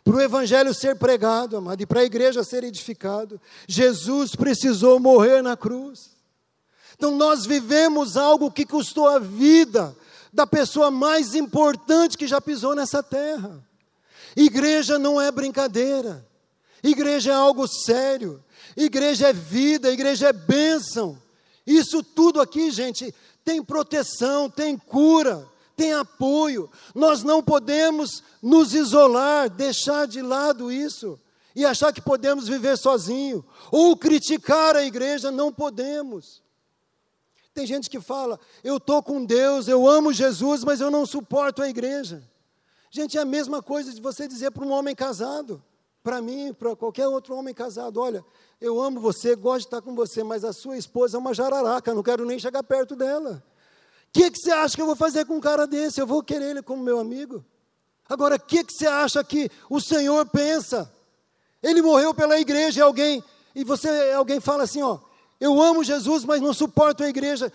[0.02, 5.40] Para o Evangelho ser pregado, amado, e para a igreja ser edificado, Jesus precisou morrer
[5.40, 6.16] na cruz.
[6.96, 9.96] Então nós vivemos algo que custou a vida
[10.32, 13.64] da pessoa mais importante que já pisou nessa terra.
[14.36, 16.26] Igreja não é brincadeira.
[16.82, 18.42] Igreja é algo sério.
[18.76, 21.22] Igreja é vida, igreja é bênção.
[21.66, 23.12] Isso tudo aqui, gente,
[23.46, 26.68] tem proteção, tem cura, tem apoio.
[26.92, 31.16] Nós não podemos nos isolar, deixar de lado isso
[31.54, 36.42] e achar que podemos viver sozinho ou criticar a igreja, não podemos.
[37.54, 41.62] Tem gente que fala: "Eu tô com Deus, eu amo Jesus, mas eu não suporto
[41.62, 42.28] a igreja".
[42.90, 45.62] Gente, é a mesma coisa de você dizer para um homem casado,
[46.06, 48.24] para mim, para qualquer outro homem casado, olha,
[48.60, 51.92] eu amo você, gosto de estar com você, mas a sua esposa é uma jararaca,
[51.92, 53.42] não quero nem chegar perto dela.
[54.08, 56.00] O que, que você acha que eu vou fazer com um cara desse?
[56.00, 57.44] Eu vou querer ele como meu amigo?
[58.08, 60.88] Agora, o que, que você acha que o Senhor pensa?
[61.60, 65.00] Ele morreu pela igreja e alguém, e você, alguém fala assim, ó,
[65.40, 67.48] eu amo Jesus, mas não suporto a igreja.
[67.48, 67.52] O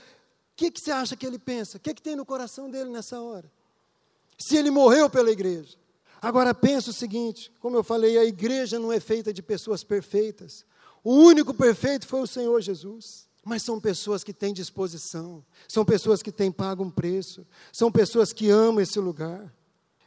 [0.57, 1.77] que, que você acha que ele pensa?
[1.77, 3.49] O que, que tem no coração dele nessa hora?
[4.37, 5.79] Se ele morreu pela igreja.
[6.21, 10.63] Agora pensa o seguinte: como eu falei, a igreja não é feita de pessoas perfeitas.
[11.03, 13.29] O único perfeito foi o Senhor Jesus.
[13.43, 17.43] Mas são pessoas que têm disposição, são pessoas que têm pago um preço,
[17.73, 19.51] são pessoas que amam esse lugar.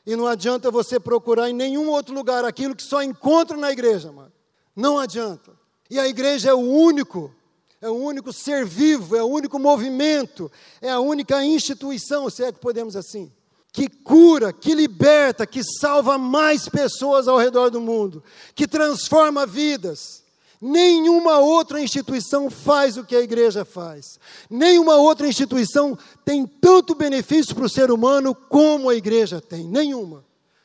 [0.07, 4.13] E não adianta você procurar em nenhum outro lugar aquilo que só encontra na igreja,
[4.13, 4.33] mano.
[4.77, 5.53] Não adianta.
[5.91, 7.35] E a igreja é o único,
[7.81, 10.51] é o único ser vivo, é o único movimento,
[10.81, 13.33] é a única instituição, se é que podemos assim,
[13.75, 18.23] que cura, que liberta, que salva mais pessoas ao redor do mundo,
[18.55, 20.23] que transforma vidas.
[20.61, 24.21] Nenhuma outra instituição faz o que a igreja faz.
[24.49, 29.67] Nenhuma outra instituição tem tanto benefício para o ser humano como a igreja tem.
[29.67, 30.25] Nenhuma.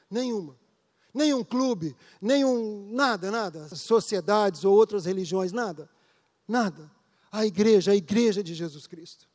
[0.10, 0.56] Nenhuma.
[1.12, 2.90] Nenhum clube, nenhum.
[2.92, 3.76] nada, nada.
[3.76, 5.90] Sociedades ou outras religiões, nada.
[6.48, 6.92] Nada.
[7.32, 9.28] A igreja, a igreja de Jesus Cristo.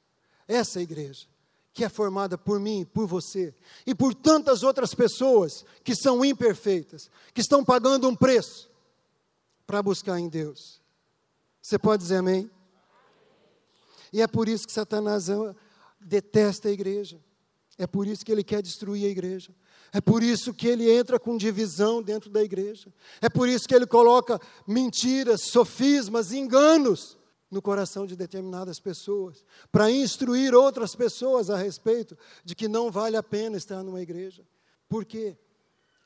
[0.46, 1.26] Essa igreja,
[1.74, 3.52] que é formada por mim, por você
[3.84, 8.70] e por tantas outras pessoas que são imperfeitas, que estão pagando um preço
[9.66, 10.80] para buscar em Deus.
[11.60, 12.48] Você pode dizer amém?
[14.12, 15.26] E é por isso que Satanás
[16.00, 17.20] detesta a igreja.
[17.76, 19.52] É por isso que ele quer destruir a igreja.
[19.92, 22.92] É por isso que ele entra com divisão dentro da igreja.
[23.20, 27.18] É por isso que ele coloca mentiras, sofismas, enganos
[27.55, 33.16] no coração de determinadas pessoas, para instruir outras pessoas a respeito de que não vale
[33.16, 34.44] a pena estar numa igreja.
[34.88, 35.38] Por quê?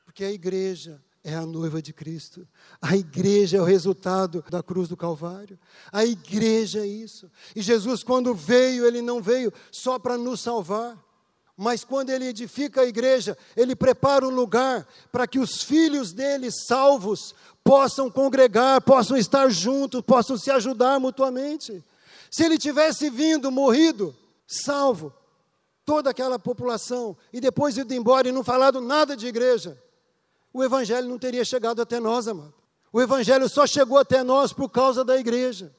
[0.05, 2.47] Porque a igreja é a noiva de Cristo.
[2.79, 5.59] A igreja é o resultado da cruz do Calvário.
[5.91, 7.31] A igreja é isso.
[7.55, 11.03] E Jesus, quando veio, ele não veio só para nos salvar,
[11.61, 16.49] mas quando ele edifica a igreja, ele prepara um lugar para que os filhos dele,
[16.49, 21.83] salvos, possam congregar, possam estar juntos, possam se ajudar mutuamente.
[22.31, 24.15] Se ele tivesse vindo, morrido,
[24.47, 25.13] salvo,
[25.83, 29.77] toda aquela população, e depois ido embora e não falado nada de igreja,
[30.53, 32.53] o Evangelho não teria chegado até nós, amado.
[32.89, 35.75] O Evangelho só chegou até nós por causa da igreja,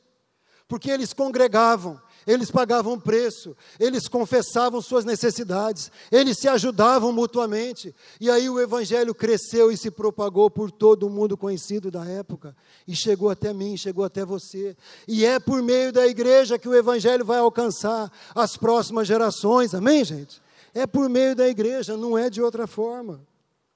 [0.69, 1.99] porque eles congregavam,
[2.31, 9.13] eles pagavam preço, eles confessavam suas necessidades, eles se ajudavam mutuamente, e aí o Evangelho
[9.13, 12.57] cresceu e se propagou por todo o mundo conhecido da época,
[12.87, 14.77] e chegou até mim, chegou até você,
[15.09, 20.05] e é por meio da igreja que o Evangelho vai alcançar as próximas gerações, amém,
[20.05, 20.41] gente?
[20.73, 23.21] É por meio da igreja, não é de outra forma,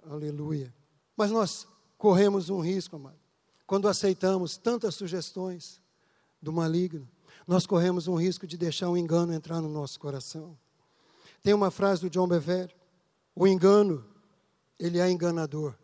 [0.09, 0.73] aleluia.
[1.17, 1.67] Mas nós
[1.99, 3.19] corremos um risco, amado,
[3.67, 5.81] quando aceitamos tantas sugestões
[6.41, 7.09] do maligno
[7.47, 10.57] nós corremos um risco de deixar o engano entrar no nosso coração.
[11.43, 12.75] Tem uma frase do John Bevere:
[13.35, 14.05] o engano,
[14.79, 15.75] ele é enganador.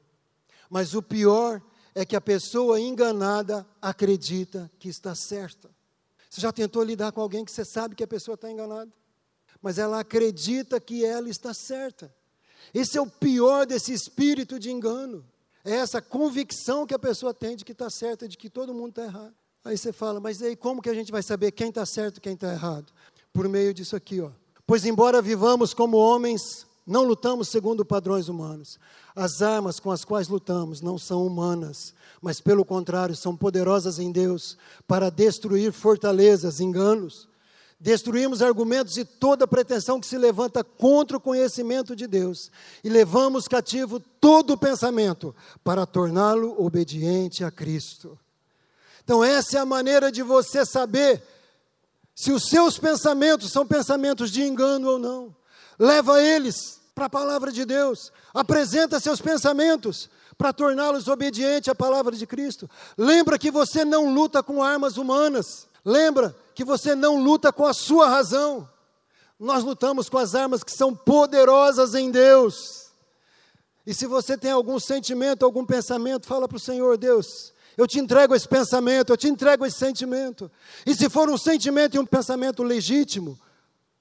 [0.68, 1.60] Mas o pior
[1.94, 5.70] é que a pessoa enganada acredita que está certa.
[6.30, 8.90] Você já tentou lidar com alguém que você sabe que a pessoa está enganada?
[9.60, 12.14] Mas ela acredita que ela está certa.
[12.72, 15.26] Esse é o pior desse espírito de engano.
[15.64, 18.90] É essa convicção que a pessoa tem de que está certa, de que todo mundo
[18.90, 19.34] está errado.
[19.64, 22.20] Aí você fala, mas aí como que a gente vai saber quem está certo e
[22.20, 22.86] quem está errado?
[23.32, 24.30] Por meio disso aqui, ó.
[24.66, 28.78] Pois embora vivamos como homens, não lutamos segundo padrões humanos.
[29.14, 31.92] As armas com as quais lutamos não são humanas,
[32.22, 34.56] mas pelo contrário, são poderosas em Deus
[34.86, 37.28] para destruir fortalezas, enganos.
[37.78, 42.50] Destruímos argumentos e toda pretensão que se levanta contra o conhecimento de Deus
[42.84, 45.34] e levamos cativo todo o pensamento
[45.64, 48.18] para torná-lo obediente a Cristo.
[49.10, 51.20] Então, essa é a maneira de você saber
[52.14, 55.34] se os seus pensamentos são pensamentos de engano ou não.
[55.76, 60.08] Leva eles para a palavra de Deus, apresenta seus pensamentos
[60.38, 62.70] para torná-los obedientes à palavra de Cristo.
[62.96, 65.66] Lembra que você não luta com armas humanas.
[65.84, 68.70] Lembra que você não luta com a sua razão.
[69.40, 72.92] Nós lutamos com as armas que são poderosas em Deus.
[73.84, 77.98] E se você tem algum sentimento, algum pensamento, fala para o Senhor, Deus, eu te
[77.98, 80.50] entrego esse pensamento, eu te entrego esse sentimento.
[80.84, 83.40] E se for um sentimento e um pensamento legítimo,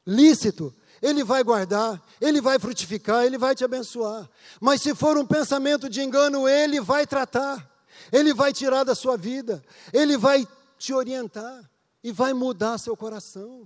[0.06, 4.30] lícito, ele vai guardar, ele vai frutificar, ele vai te abençoar.
[4.60, 7.74] Mas se for um pensamento de engano, ele vai tratar,
[8.12, 9.64] ele vai tirar da sua vida,
[9.94, 10.46] ele vai
[10.78, 11.72] te orientar
[12.04, 13.66] e vai mudar seu coração.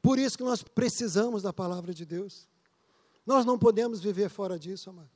[0.00, 2.46] Por isso que nós precisamos da palavra de Deus.
[3.26, 5.10] Nós não podemos viver fora disso, amado.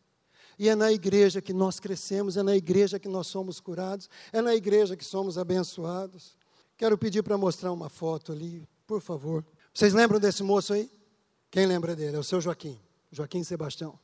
[0.59, 4.41] E é na igreja que nós crescemos, é na igreja que nós somos curados, é
[4.41, 6.37] na igreja que somos abençoados.
[6.77, 9.45] Quero pedir para mostrar uma foto ali, por favor.
[9.73, 10.91] Vocês lembram desse moço aí?
[11.51, 12.17] Quem lembra dele?
[12.17, 12.81] É o seu Joaquim,
[13.11, 13.99] Joaquim Sebastião.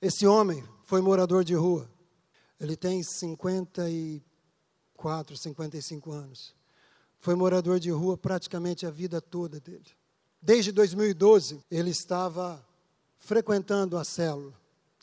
[0.00, 1.90] Esse homem foi morador de rua.
[2.60, 6.54] Ele tem 54, 55 anos.
[7.18, 9.86] Foi morador de rua praticamente a vida toda dele.
[10.40, 12.64] Desde 2012, ele estava
[13.16, 14.54] frequentando a célula.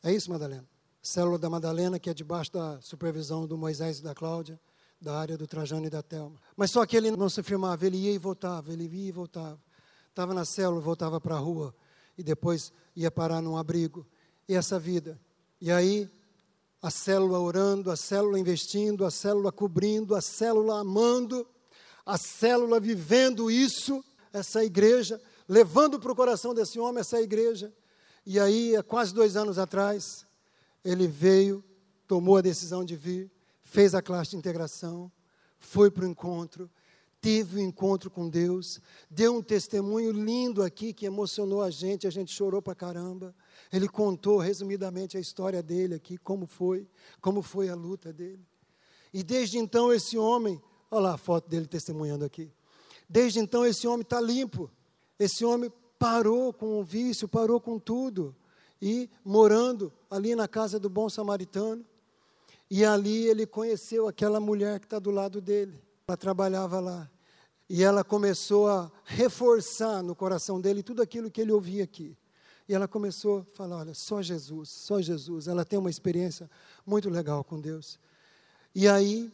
[0.02, 0.66] É isso, Madalena?
[1.06, 4.60] Célula da Madalena, que é debaixo da supervisão do Moisés e da Cláudia,
[5.00, 6.42] da área do Trajano e da Telma.
[6.58, 9.62] Mas só que ele não se firmava, ele ia e voltava, ele ia e voltava.
[10.10, 11.76] Estava na célula, voltava para a rua,
[12.18, 14.04] e depois ia parar num abrigo.
[14.50, 15.22] E essa vida.
[15.62, 16.10] E aí,
[16.82, 21.48] a célula orando, a célula investindo, a célula cobrindo, a célula amando,
[22.04, 24.04] a célula vivendo isso,
[24.34, 27.72] essa igreja, levando para o coração desse homem essa igreja.
[28.26, 30.26] E aí, há quase dois anos atrás,
[30.86, 31.64] ele veio,
[32.08, 33.32] tomou a decisão de vir,
[33.64, 35.12] fez a classe de integração,
[35.58, 36.70] foi para o encontro,
[37.20, 38.80] teve o um encontro com Deus,
[39.10, 43.34] deu um testemunho lindo aqui que emocionou a gente, a gente chorou para caramba.
[43.74, 46.88] Ele contou resumidamente a história dele aqui, como foi,
[47.20, 48.46] como foi a luta dele.
[49.12, 50.62] E desde então esse homem,
[50.92, 52.52] olha lá a foto dele testemunhando aqui.
[53.10, 54.70] Desde então esse homem está limpo.
[55.18, 58.36] Esse homem parou com o vício, parou com tudo
[58.82, 61.86] e morando ali na casa do bom samaritano.
[62.70, 65.80] E ali ele conheceu aquela mulher que está do lado dele.
[66.08, 67.10] Ela trabalhava lá.
[67.70, 72.16] E ela começou a reforçar no coração dele tudo aquilo que ele ouvia aqui.
[72.68, 75.48] E ela começou a falar: olha, só Jesus, só Jesus.
[75.48, 76.50] Ela tem uma experiência
[76.86, 78.00] muito legal com Deus.
[78.74, 79.32] E aí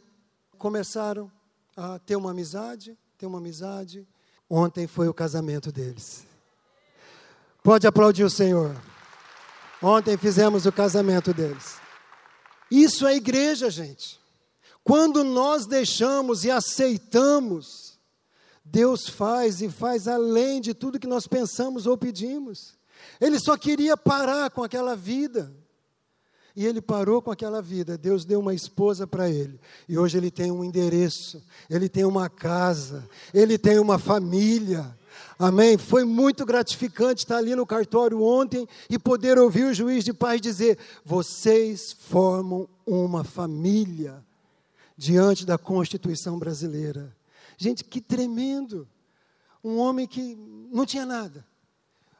[0.58, 1.30] começaram
[1.76, 4.06] a ter uma amizade, ter uma amizade.
[4.48, 6.26] Ontem foi o casamento deles.
[7.62, 8.76] Pode aplaudir o Senhor.
[9.82, 11.76] Ontem fizemos o casamento deles.
[12.70, 14.20] Isso é igreja, gente.
[14.84, 17.98] Quando nós deixamos e aceitamos,
[18.64, 22.74] Deus faz e faz além de tudo que nós pensamos ou pedimos.
[23.20, 25.52] Ele só queria parar com aquela vida.
[26.54, 27.96] E ele parou com aquela vida.
[27.96, 29.58] Deus deu uma esposa para ele.
[29.88, 34.96] E hoje ele tem um endereço, ele tem uma casa, ele tem uma família.
[35.38, 35.78] Amém?
[35.78, 40.40] Foi muito gratificante estar ali no cartório ontem e poder ouvir o juiz de paz
[40.40, 44.24] dizer: vocês formam uma família
[44.96, 47.14] diante da Constituição brasileira.
[47.56, 48.88] Gente, que tremendo!
[49.64, 50.36] Um homem que
[50.72, 51.46] não tinha nada,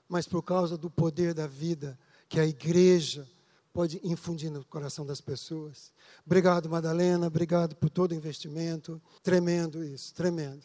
[0.09, 1.99] mas por causa do poder da vida
[2.29, 3.27] que a igreja
[3.73, 5.93] pode infundir no coração das pessoas.
[6.25, 9.01] Obrigado, Madalena, obrigado por todo o investimento.
[9.23, 10.63] Tremendo isso, tremendo.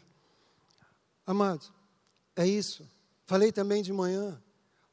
[1.25, 1.71] Amados,
[2.37, 2.87] é isso.
[3.25, 4.41] Falei também de manhã,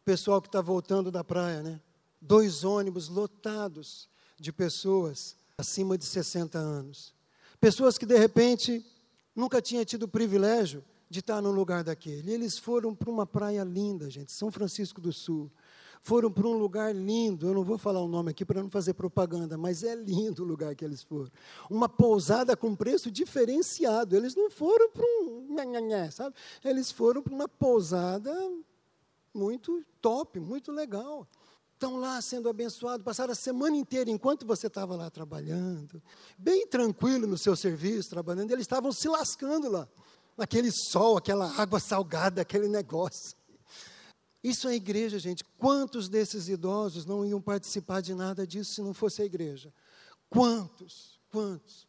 [0.01, 1.81] o pessoal que está voltando da praia, né?
[2.21, 4.09] Dois ônibus lotados
[4.41, 7.15] de pessoas acima de 60 anos.
[7.61, 8.85] Pessoas que de repente
[9.37, 12.31] nunca tinham tido o privilégio de estar num lugar daquele.
[12.31, 15.51] E eles foram para uma praia linda, gente, São Francisco do Sul.
[16.07, 18.93] Foram para um lugar lindo, eu não vou falar o nome aqui para não fazer
[18.93, 21.31] propaganda, mas é lindo o lugar que eles foram.
[21.71, 24.15] Uma pousada com preço diferenciado.
[24.15, 25.57] Eles não foram para um.
[26.11, 26.37] sabe?
[26.63, 28.31] Eles foram para uma pousada
[29.33, 31.27] muito top, muito legal
[31.73, 36.01] estão lá sendo abençoados, passaram a semana inteira, enquanto você estava lá trabalhando,
[36.39, 39.87] bem tranquilo no seu serviço, trabalhando, eles estavam se lascando lá,
[40.37, 43.37] naquele sol, aquela água salgada, aquele negócio.
[44.45, 45.43] Isso é igreja, gente.
[45.57, 49.73] Quantos desses idosos não iam participar de nada disso se não fosse a igreja?
[50.29, 51.19] Quantos?
[51.31, 51.89] Quantos?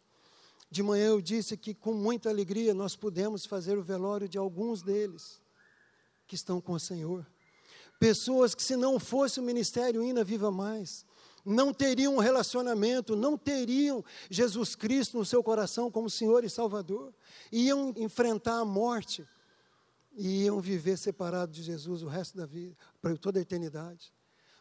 [0.72, 4.82] De manhã eu disse que com muita alegria nós pudemos fazer o velório de alguns
[4.82, 5.42] deles
[6.26, 7.28] que estão com o Senhor.
[8.00, 11.06] Pessoas que, se não fosse o ministério Ina Viva Mais,
[11.46, 17.14] não teriam um relacionamento, não teriam Jesus Cristo no seu coração como Senhor e Salvador,
[17.52, 19.28] iam enfrentar a morte
[20.16, 24.14] e iam viver separados de Jesus o resto da vida, para toda a eternidade.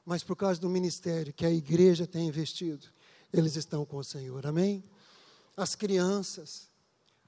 [0.05, 2.86] Mas por causa do ministério que a igreja tem investido,
[3.32, 4.46] eles estão com o Senhor.
[4.46, 4.84] Amém?
[5.57, 6.68] As crianças,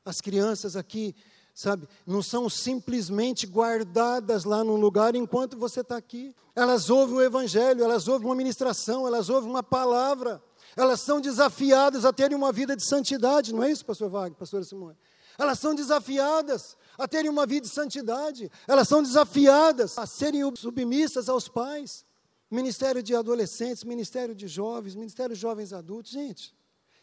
[0.05, 1.15] as crianças aqui
[1.57, 1.89] sabe?
[2.07, 6.37] Não são simplesmente guardadas lá num lugar enquanto você está aqui.
[6.55, 10.43] Elas ouvem o Evangelho, elas ouvem uma ministração, elas ouvem uma palavra.
[10.77, 14.63] Elas são desafiadas a terem uma vida de santidade, não é isso, pastor Wagner, pastora
[14.65, 14.99] Simone?
[15.39, 18.51] Elas são desafiadas a terem uma vida de santidade.
[18.67, 22.05] Elas são desafiadas a serem submissas aos pais.
[22.51, 26.13] Ministério de adolescentes, ministério de jovens, ministério de jovens adultos.
[26.13, 26.55] Gente,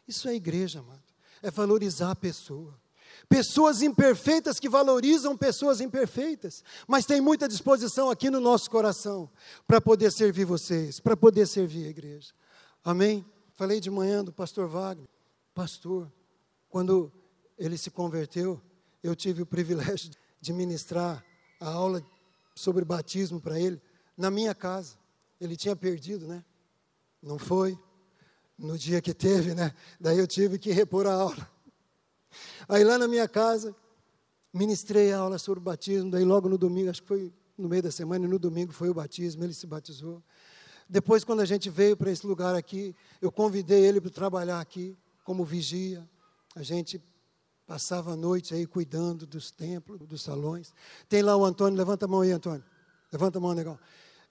[0.07, 1.03] isso é igreja, amado.
[1.41, 2.79] É valorizar a pessoa.
[3.27, 9.29] Pessoas imperfeitas que valorizam pessoas imperfeitas, mas tem muita disposição aqui no nosso coração
[9.67, 12.33] para poder servir vocês, para poder servir a igreja.
[12.83, 13.25] Amém?
[13.53, 15.07] Falei de manhã do pastor Wagner.
[15.53, 16.11] Pastor,
[16.69, 17.11] quando
[17.57, 18.61] ele se converteu,
[19.03, 21.23] eu tive o privilégio de ministrar
[21.59, 22.03] a aula
[22.55, 23.81] sobre batismo para ele
[24.17, 24.95] na minha casa.
[25.39, 26.43] Ele tinha perdido, né?
[27.21, 27.77] Não foi.
[28.57, 29.73] No dia que teve, né?
[29.99, 31.51] Daí eu tive que repor a aula.
[32.67, 33.75] Aí lá na minha casa,
[34.53, 37.83] ministrei a aula sobre o batismo, daí logo no domingo, acho que foi no meio
[37.83, 40.23] da semana, e no domingo foi o batismo, ele se batizou.
[40.87, 44.97] Depois, quando a gente veio para esse lugar aqui, eu convidei ele para trabalhar aqui
[45.23, 46.07] como vigia.
[46.55, 47.01] A gente
[47.73, 50.71] passava a noite aí cuidando dos templos, dos salões.
[51.09, 52.63] Tem lá o Antônio, levanta a mão aí, Antônio.
[53.11, 53.79] Levanta a mão, negão.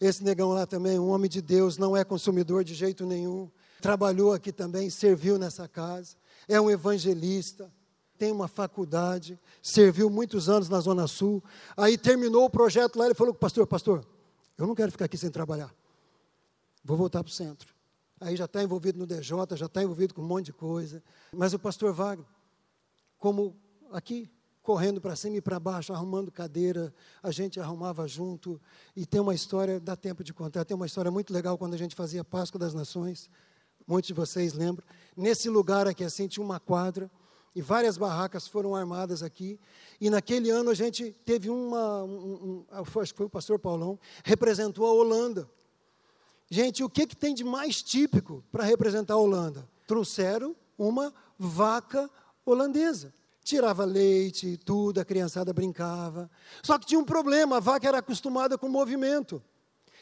[0.00, 3.50] Esse negão lá também, um homem de Deus, não é consumidor de jeito nenhum.
[3.80, 6.14] Trabalhou aqui também, serviu nessa casa.
[6.46, 7.68] É um evangelista
[8.16, 11.42] tem uma faculdade, serviu muitos anos na Zona Sul.
[11.76, 14.06] Aí terminou o projeto lá, ele falou: Pastor, pastor,
[14.56, 15.74] eu não quero ficar aqui sem trabalhar.
[16.84, 17.74] Vou voltar para o centro.
[18.20, 19.24] Aí já está envolvido no DJ,
[19.56, 21.02] já está envolvido com um monte de coisa.
[21.32, 22.24] Mas o pastor Wagner,
[23.22, 23.56] como
[23.92, 24.28] aqui,
[24.64, 26.92] correndo para cima e para baixo, arrumando cadeira,
[27.22, 28.60] a gente arrumava junto.
[28.96, 31.76] E tem uma história, dá tempo de contar, tem uma história muito legal quando a
[31.76, 33.30] gente fazia Páscoa das Nações.
[33.86, 34.84] Muitos de vocês lembram.
[35.16, 37.08] Nesse lugar aqui assim tinha uma quadra
[37.54, 39.56] e várias barracas foram armadas aqui.
[40.00, 43.96] E naquele ano a gente teve uma, um, um, acho que foi o pastor Paulão,
[44.24, 45.48] representou a Holanda.
[46.50, 49.68] Gente, o que, que tem de mais típico para representar a Holanda?
[49.86, 52.10] Trouxeram uma vaca
[52.44, 53.12] holandesa.
[53.44, 56.30] Tirava leite e tudo, a criançada brincava.
[56.62, 59.42] Só que tinha um problema, a vaca era acostumada com movimento.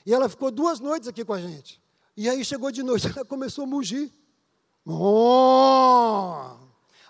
[0.05, 1.81] E ela ficou duas noites aqui com a gente.
[2.17, 4.13] E aí chegou de noite, ela começou a mugir.
[4.85, 6.57] Oh!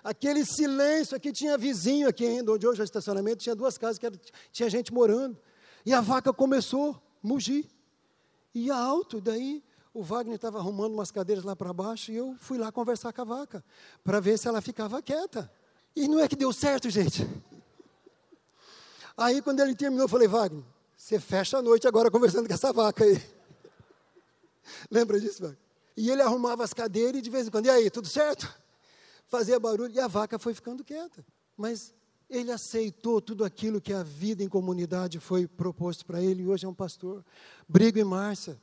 [0.03, 3.99] Aquele silêncio aqui, tinha vizinho aqui ainda, onde hoje é o estacionamento, tinha duas casas
[3.99, 4.19] que era,
[4.51, 5.37] tinha gente morando.
[5.85, 7.69] E a vaca começou a mugir.
[8.53, 9.63] E alto, daí
[9.93, 13.21] o Wagner estava arrumando umas cadeiras lá para baixo e eu fui lá conversar com
[13.21, 13.63] a vaca,
[14.03, 15.51] para ver se ela ficava quieta.
[15.95, 17.27] E não é que deu certo, gente.
[19.17, 20.63] Aí quando ele terminou, eu falei, Wagner,
[20.95, 23.21] você fecha a noite agora conversando com essa vaca aí.
[24.89, 25.59] Lembra disso, Wagner?
[25.97, 28.47] E ele arrumava as cadeiras e de vez em quando, e aí, tudo certo?
[29.27, 31.25] Fazia barulho e a vaca foi ficando quieta.
[31.57, 31.93] Mas
[32.29, 36.65] ele aceitou tudo aquilo que a vida em comunidade foi proposto para ele e hoje
[36.65, 37.25] é um pastor.
[37.67, 38.57] Brigo e Márcia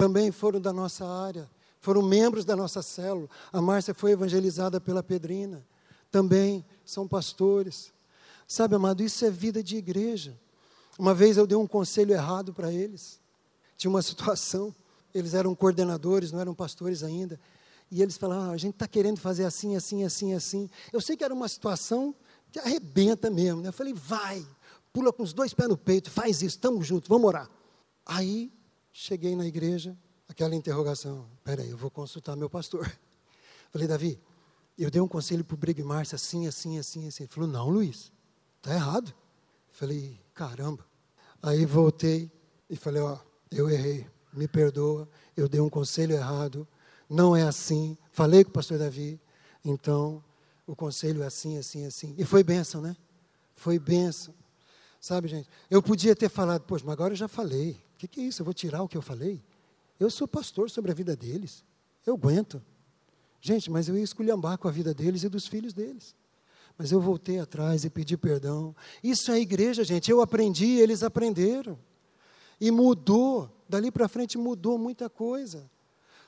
[0.00, 1.46] também foram da nossa área,
[1.78, 3.28] foram membros da nossa célula.
[3.52, 5.62] A Márcia foi evangelizada pela Pedrina,
[6.10, 7.92] também são pastores.
[8.48, 10.34] Sabe, amado, isso é vida de igreja.
[10.98, 13.20] Uma vez eu dei um conselho errado para eles.
[13.76, 14.74] Tinha uma situação,
[15.14, 17.38] eles eram coordenadores, não eram pastores ainda.
[17.90, 20.70] E eles falaram: ah, a gente está querendo fazer assim, assim, assim, assim.
[20.94, 22.14] Eu sei que era uma situação
[22.50, 23.60] que arrebenta mesmo.
[23.60, 23.68] Né?
[23.68, 24.46] Eu falei: vai,
[24.94, 27.50] pula com os dois pés no peito, faz isso, estamos juntos, vamos orar.
[28.06, 28.50] Aí
[28.92, 29.96] cheguei na igreja,
[30.28, 32.90] aquela interrogação: peraí, eu vou consultar meu pastor.
[33.70, 34.20] Falei: Davi,
[34.78, 37.24] eu dei um conselho para o Brigue Márcia assim, assim, assim, assim.
[37.24, 38.12] Ele falou: não, Luiz,
[38.58, 39.14] está errado.
[39.70, 40.84] Falei: caramba.
[41.42, 42.30] Aí voltei
[42.68, 43.18] e falei: ó,
[43.50, 46.66] eu errei, me perdoa, eu dei um conselho errado
[47.10, 47.98] não é assim.
[48.12, 49.20] Falei com o pastor Davi,
[49.64, 50.22] então
[50.64, 52.14] o conselho é assim, assim, assim.
[52.16, 52.96] E foi bênção, né?
[53.56, 54.32] Foi bênção.
[55.00, 55.48] Sabe, gente?
[55.68, 57.82] Eu podia ter falado, poxa, mas agora eu já falei.
[58.00, 58.40] Que, que é isso?
[58.40, 59.44] Eu vou tirar o que eu falei?
[59.98, 61.62] Eu sou pastor sobre a vida deles.
[62.06, 62.62] Eu aguento.
[63.42, 66.16] Gente, mas eu ia esculhambar com a vida deles e dos filhos deles.
[66.78, 68.74] Mas eu voltei atrás e pedi perdão.
[69.04, 70.10] Isso é igreja, gente.
[70.10, 71.78] Eu aprendi, eles aprenderam.
[72.58, 73.54] E mudou.
[73.68, 75.70] Dali para frente mudou muita coisa.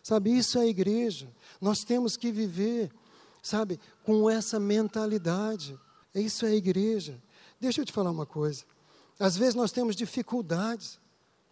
[0.02, 1.34] Sabe, isso é igreja.
[1.58, 2.92] Nós temos que viver,
[3.42, 5.80] sabe, com essa mentalidade.
[6.14, 7.18] Isso é igreja.
[7.58, 8.62] Deixa eu te falar uma coisa.
[9.18, 11.00] Às vezes nós temos dificuldades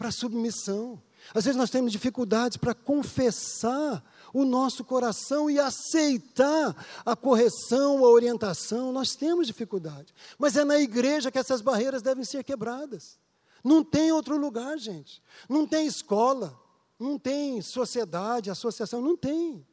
[0.00, 0.98] para submissão.
[1.34, 6.74] Às vezes nós temos dificuldades para confessar o nosso coração e aceitar
[7.04, 8.92] a correção, a orientação.
[8.92, 10.14] Nós temos dificuldade.
[10.38, 13.18] Mas é na igreja que essas barreiras devem ser quebradas.
[13.62, 15.22] Não tem outro lugar, gente.
[15.46, 16.58] Não tem escola.
[16.98, 19.66] Não tem sociedade, associação, não tem.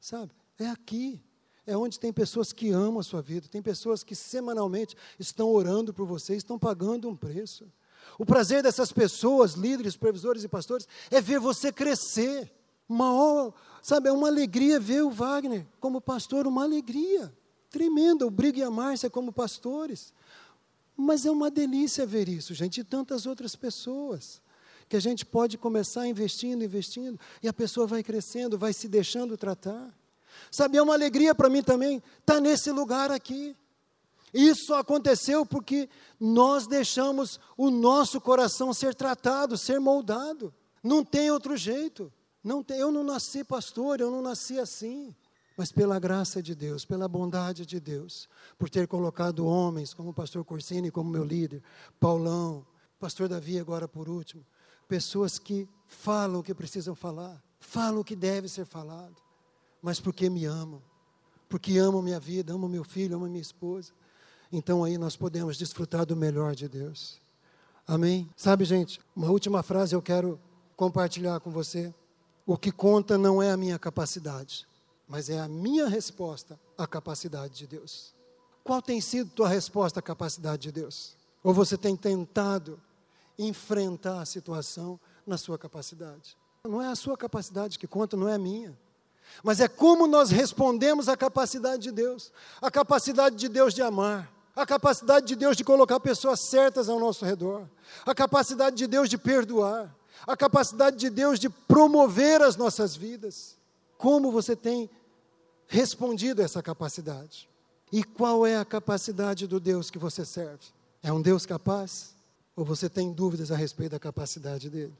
[0.00, 0.30] Sabe?
[0.60, 1.20] É aqui.
[1.66, 5.92] É onde tem pessoas que amam a sua vida, tem pessoas que semanalmente estão orando
[5.92, 7.68] por você, estão pagando um preço.
[8.20, 12.52] O prazer dessas pessoas, líderes, previsores e pastores, é ver você crescer.
[12.86, 13.50] Uma,
[13.80, 17.32] sabe, é uma alegria ver o Wagner como pastor, uma alegria
[17.70, 18.26] tremenda.
[18.26, 20.12] O Briga e a Márcia como pastores.
[20.94, 24.42] Mas é uma delícia ver isso, gente, e tantas outras pessoas
[24.86, 29.34] que a gente pode começar investindo, investindo, e a pessoa vai crescendo, vai se deixando
[29.34, 29.98] tratar.
[30.50, 33.56] Sabe, é uma alegria para mim também estar tá nesse lugar aqui.
[34.32, 40.54] Isso aconteceu porque nós deixamos o nosso coração ser tratado, ser moldado.
[40.82, 42.12] Não tem outro jeito.
[42.42, 45.14] Não tem, eu não nasci pastor, eu não nasci assim.
[45.56, 48.28] Mas pela graça de Deus, pela bondade de Deus,
[48.58, 51.62] por ter colocado homens como o pastor Corsini, como meu líder,
[51.98, 52.66] Paulão,
[52.98, 54.44] pastor Davi agora por último,
[54.88, 59.16] pessoas que falam o que precisam falar, falam o que deve ser falado,
[59.82, 60.82] mas porque me amam,
[61.46, 63.92] porque amam minha vida, amam meu filho, amam minha esposa.
[64.52, 67.20] Então aí nós podemos desfrutar do melhor de Deus.
[67.86, 68.28] Amém?
[68.36, 70.40] Sabe, gente, uma última frase eu quero
[70.76, 71.94] compartilhar com você.
[72.46, 74.66] O que conta não é a minha capacidade,
[75.06, 78.14] mas é a minha resposta à capacidade de Deus.
[78.64, 81.16] Qual tem sido tua resposta à capacidade de Deus?
[81.42, 82.80] Ou você tem tentado
[83.38, 86.36] enfrentar a situação na sua capacidade.
[86.64, 88.76] Não é a sua capacidade que conta, não é a minha.
[89.42, 94.30] Mas é como nós respondemos à capacidade de Deus, a capacidade de Deus de amar,
[94.60, 97.68] a capacidade de Deus de colocar pessoas certas ao nosso redor,
[98.04, 99.94] a capacidade de Deus de perdoar,
[100.26, 103.56] a capacidade de Deus de promover as nossas vidas.
[103.96, 104.90] Como você tem
[105.66, 107.48] respondido a essa capacidade?
[107.92, 110.64] E qual é a capacidade do Deus que você serve?
[111.02, 112.14] É um Deus capaz?
[112.54, 114.94] Ou você tem dúvidas a respeito da capacidade dele?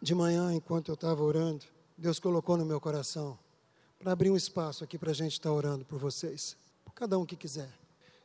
[0.00, 1.64] De manhã, enquanto eu estava orando,
[1.96, 3.38] Deus colocou no meu coração
[3.98, 7.18] para abrir um espaço aqui para a gente estar tá orando por vocês, por cada
[7.18, 7.81] um que quiser.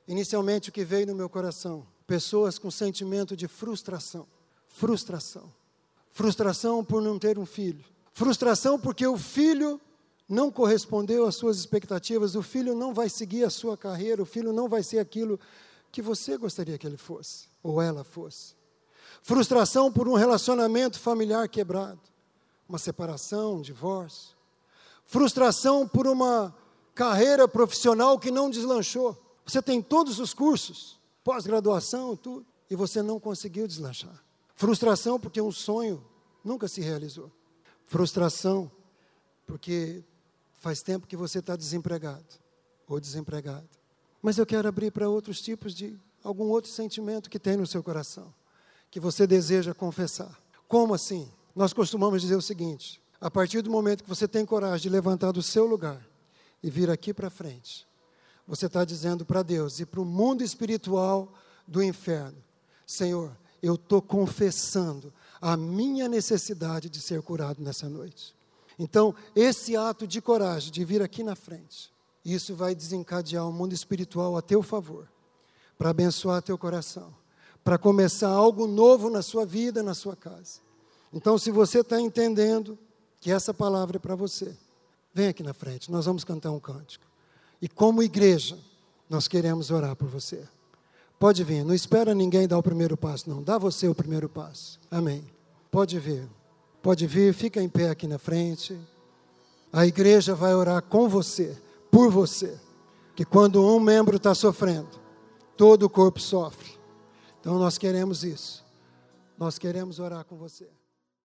[0.08, 4.26] Inicialmente, o que veio no meu coração, pessoas com sentimento de frustração.
[4.68, 5.52] Frustração.
[6.12, 7.84] Frustração por não ter um filho.
[8.14, 9.80] Frustração porque o filho
[10.28, 14.52] não correspondeu às suas expectativas, o filho não vai seguir a sua carreira, o filho
[14.52, 15.40] não vai ser aquilo
[15.92, 18.58] que você gostaria que ele fosse, ou ela fosse
[19.22, 22.00] frustração por um relacionamento familiar quebrado,
[22.68, 24.36] uma separação, um divórcio,
[25.04, 26.56] frustração por uma
[26.94, 29.18] carreira profissional que não deslanchou.
[29.48, 34.22] Você tem todos os cursos, pós-graduação, tudo, e você não conseguiu deslanchar.
[34.54, 36.04] Frustração porque um sonho
[36.44, 37.32] nunca se realizou.
[37.86, 38.70] Frustração
[39.46, 40.04] porque
[40.56, 42.26] faz tempo que você está desempregado
[42.86, 43.70] ou desempregado.
[44.22, 47.82] Mas eu quero abrir para outros tipos de algum outro sentimento que tem no seu
[47.82, 48.34] coração
[48.92, 50.38] que você deseja confessar.
[50.68, 51.32] Como assim?
[51.56, 55.32] Nós costumamos dizer o seguinte: A partir do momento que você tem coragem de levantar
[55.32, 56.06] do seu lugar
[56.62, 57.87] e vir aqui para frente,
[58.48, 61.34] você está dizendo para Deus e para o mundo espiritual
[61.68, 62.38] do inferno:
[62.86, 68.36] Senhor, eu estou confessando a minha necessidade de ser curado nessa noite.
[68.80, 71.92] Então, esse ato de coragem de vir aqui na frente,
[72.24, 75.08] isso vai desencadear o mundo espiritual a teu favor,
[75.78, 77.14] para abençoar teu coração,
[77.64, 80.60] para começar algo novo na sua vida, na sua casa.
[81.12, 82.78] Então, se você está entendendo
[83.20, 84.56] que essa palavra é para você,
[85.14, 87.07] vem aqui na frente, nós vamos cantar um cântico.
[87.62, 88.58] E como igreja,
[89.10, 90.44] nós queremos orar por você.
[91.20, 93.42] Pode vir, não espera ninguém dar o primeiro passo, não.
[93.42, 94.80] Dá você o primeiro passo.
[94.92, 95.26] Amém.
[95.72, 96.30] Pode vir.
[96.82, 98.80] Pode vir, fica em pé aqui na frente.
[99.74, 101.58] A igreja vai orar com você,
[101.92, 102.58] por você.
[103.16, 104.90] Que quando um membro está sofrendo,
[105.58, 106.78] todo o corpo sofre.
[107.42, 108.64] Então nós queremos isso.
[109.38, 110.70] Nós queremos orar com você.